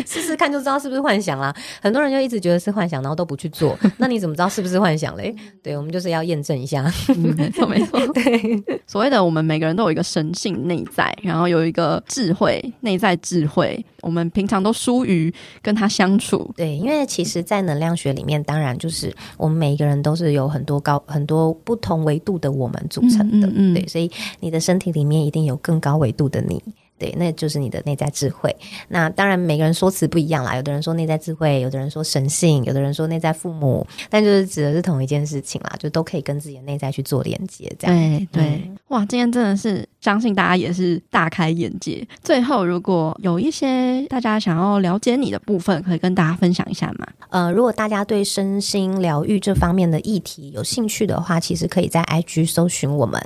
[0.07, 1.53] 试试看就知道是不是幻想啦。
[1.83, 5.35] 很多人就一直觉得是幻想，然后都不去做，那你怎么知道是不是幻想嘞？
[5.63, 6.21] 对，我们就是要。
[6.31, 7.99] 验证一下，嗯、没错没错。
[8.13, 16.49] 对，所谓的我们每个人都有一个神性内在，然后有一个智慧内在智慧，我们平常都疏于跟他相处。
[16.57, 23.47] 对，因为其实，在能量学里面，当然就是我们每一个人都是有很多高很多不同维度的我们组成的。
[23.47, 24.11] 嗯嗯嗯对，所以
[24.41, 26.63] 你的身体里面一定有更高维度的你。
[26.99, 28.55] 对，那就是你的内在智慧。
[28.87, 30.55] 那当然，每个人说辞不一样啦。
[30.57, 37.75] 有的人说内在智慧，有的人说神性，有的人说内在父母，但就是指的是同一件事情啦，就都可以跟自己的内在去做连接。
[37.79, 42.07] 这样，对对、嗯，哇，今天真的是相信大家也是大开眼界。
[42.23, 47.07] 最后，如果有一些大家想要了解你的部分，可以跟大家分享一下吗？
[47.29, 53.21] 呃，如果大家对身心疗愈这方面的议题有兴趣的话，其实可以在 IG 搜寻我们，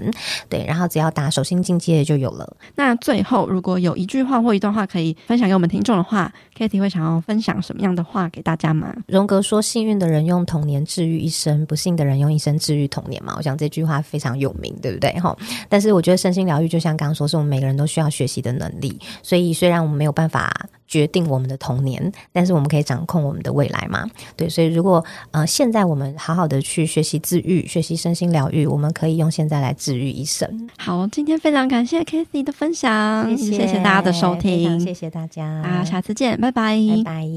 [0.49, 2.57] 对，然后只要打手心进阶就有了。
[2.75, 8.95] 那最后，如果有一句话或一段话可以分享给我们听众的话，Kitty 会想要分享什么样的话给大家吗？
[9.07, 15.11] 荣格说：“幸运的人用童年治愈一生，不幸的人用一生治愈童年。”嘛，我想这句话非常有名，对不对？
[15.21, 15.35] 哈，
[15.69, 18.99] 但是我觉得身心疗愈就像刚刚说，是我们每个人都需要学习的能力。
[19.23, 20.53] 所以虽然我们没有办法。
[20.87, 24.09] 决定我们的童年，但是我们可以掌控我们的未来嘛？
[24.37, 30.69] 对，所以如果呃现在我们好好的去学习自愈，学习身心疗愈，我们可以用现在来治愈一生。
[30.79, 37.29] 好，今天非常感谢 Kathy 的分享，谢谢，谢谢大家的收听，谢谢大家，啊，下次见，拜拜，拜拜。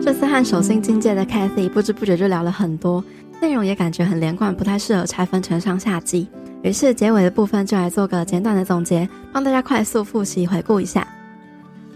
[0.00, 3.04] 这次和手心境界的 Cathy 不知不觉就聊了很多，
[3.40, 6.28] 内容也感觉很连贯，不太适合拆分成上下集。
[6.62, 11.06] 于是结尾的部分就来做个简短的总结，帮大家快速复习回顾一下。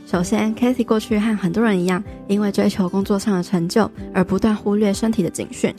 [0.07, 5.75] 首先，Cathy 过去和很多人一样，因为追求工作上的成就而不断忽略身体的警讯，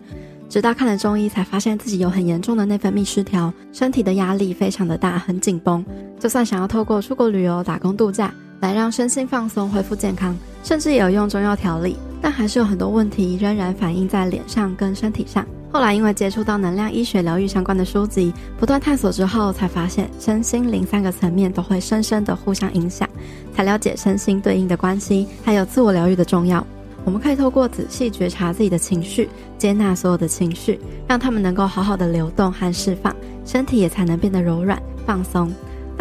[0.49, 5.85] 直到看了中医才发现自己有很严重的内分泌失调，身体的压力非常的大，很紧绷。
[6.19, 8.33] 就算想要透过出国旅游、打工度假
[8.63, 10.33] 来让身心放松、恢复健康，
[10.63, 15.45] 甚至也有用中药调理，但还是有很多问题仍然反映在脸上跟身体上。
[15.69, 23.05] 后来因为接触到能量医学疗愈相关的书籍，不断探索之后，才发现身心灵三个层面都会深深的互相影响，
[23.53, 26.65] 才了解身心对应的关系，还有自我疗愈的重要。
[27.03, 35.51] 我们可以透过仔细觉察自己的情绪，接纳所有的情绪，让他们能够好好的流动和释放，身体也才能变得柔软放松。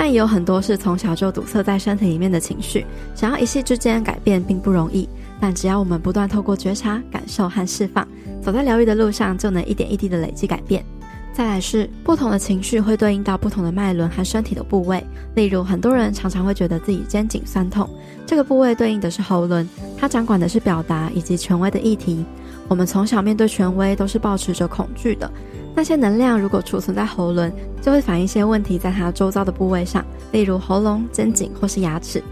[0.04, 2.84] 但也有很多是从小就堵塞在身体里面的情绪，
[3.14, 5.08] 想要一夕之间改变并不容易。
[5.40, 8.04] 但只要我们不断透过觉察、感受和释放，
[8.42, 10.84] 走在疗愈的路上，就能一点一滴的累积改变。
[11.32, 17.88] 再来是不同的情绪会对应到不同的脉轮和身体的部位，例如很多人常常会觉得自己肩颈酸痛，
[18.26, 22.24] 这个部位对应的是喉轮，它掌管的是表达以及权威的议题。
[22.68, 25.30] 我们从小面对权威都是抱持着恐惧的，
[25.74, 32.22] 那些能量如果储存在喉轮，就会反映一些问题在它周遭的部位上，例如喉咙、肩颈或是牙齿，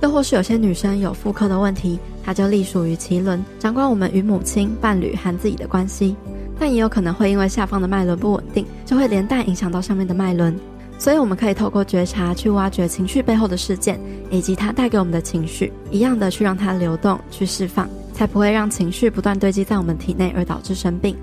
[0.00, 6.16] 又或是有些女生有妇科的问题，它就隶属于脐轮，掌管我们与母亲、伴侣和自己的关系。
[6.58, 10.54] 但也有可能会因为下方的脉轮不稳定，就会连带影响到上面的脉轮。
[10.98, 13.98] 所以我们可以透过觉察去挖掘情绪背后的事件，
[14.30, 17.88] 以及它带给我们的情绪，一样的去让它流动，去释放，
[18.20, 21.16] 才不会让情绪不断堆积在我们体内而导致生病。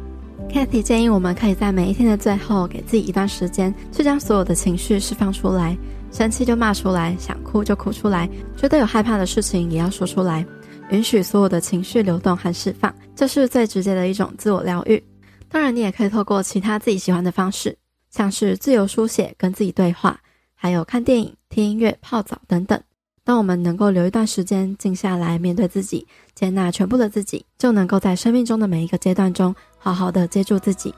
[0.50, 5.78] Kathy 建议我们可以在每一天的最后，给自己一段时间，去将所有的情绪释放出来，
[6.12, 10.44] 生气就骂出来，想哭就哭出来，觉得有害怕的事情也要说出来，
[10.90, 15.00] 允许所有的情绪流动和释放，这是最直接的一种自我疗愈。
[15.48, 17.78] 当然，你也可以透过其他自己喜欢的方式，
[18.10, 20.20] 像是自由书写、跟自己对话，
[20.56, 22.82] 还有看电影、听音乐、泡澡等等。
[23.28, 30.96] 当我们能够留一段时间静下来，面对自己，接纳全部的自己，就能够在生命中的每一个阶段中，好好的接住自己。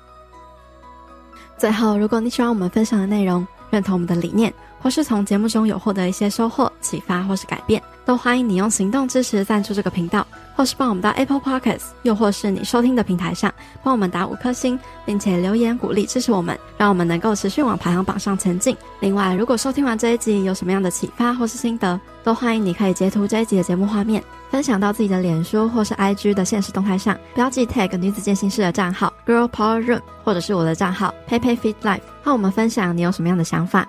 [1.58, 10.28] 最后，如果你喜欢我们分享的内容，认同我们的理念，或是从节目中有获得一些收获、启发或是改变，都欢迎你用行动支持赞助这个频道。
[10.60, 13.50] 或是帮我们到 Apple Podcasts，又或是你收听的平台上
[13.82, 18.76] 帮我们打五颗星，并且留言鼓励支持我们，让我们能够持续往排行榜上前进。
[19.00, 33.88] 另外，如果收听完这一集有什么样的启发或是心得，都欢迎你可以截图这一集的节目画面，分享到自己的脸书或是 IG 的现实动态上，标记 tag 女子健心室的账号 Girl Power Room，或者是我的账号 PeiPei Fit Life，和我们分享你有什么样的想法。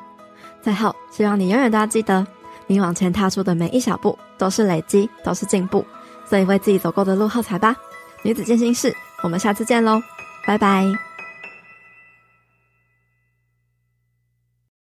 [0.62, 2.24] 最后，希望你永远都要记得，
[2.68, 5.84] 你往前踏出的每一小步都是累积，都是进步。
[6.30, 7.74] 所以为自己走过的路喝彩吧，
[8.22, 10.00] 女子健心室，我们下次见喽，
[10.46, 11.09] 拜拜。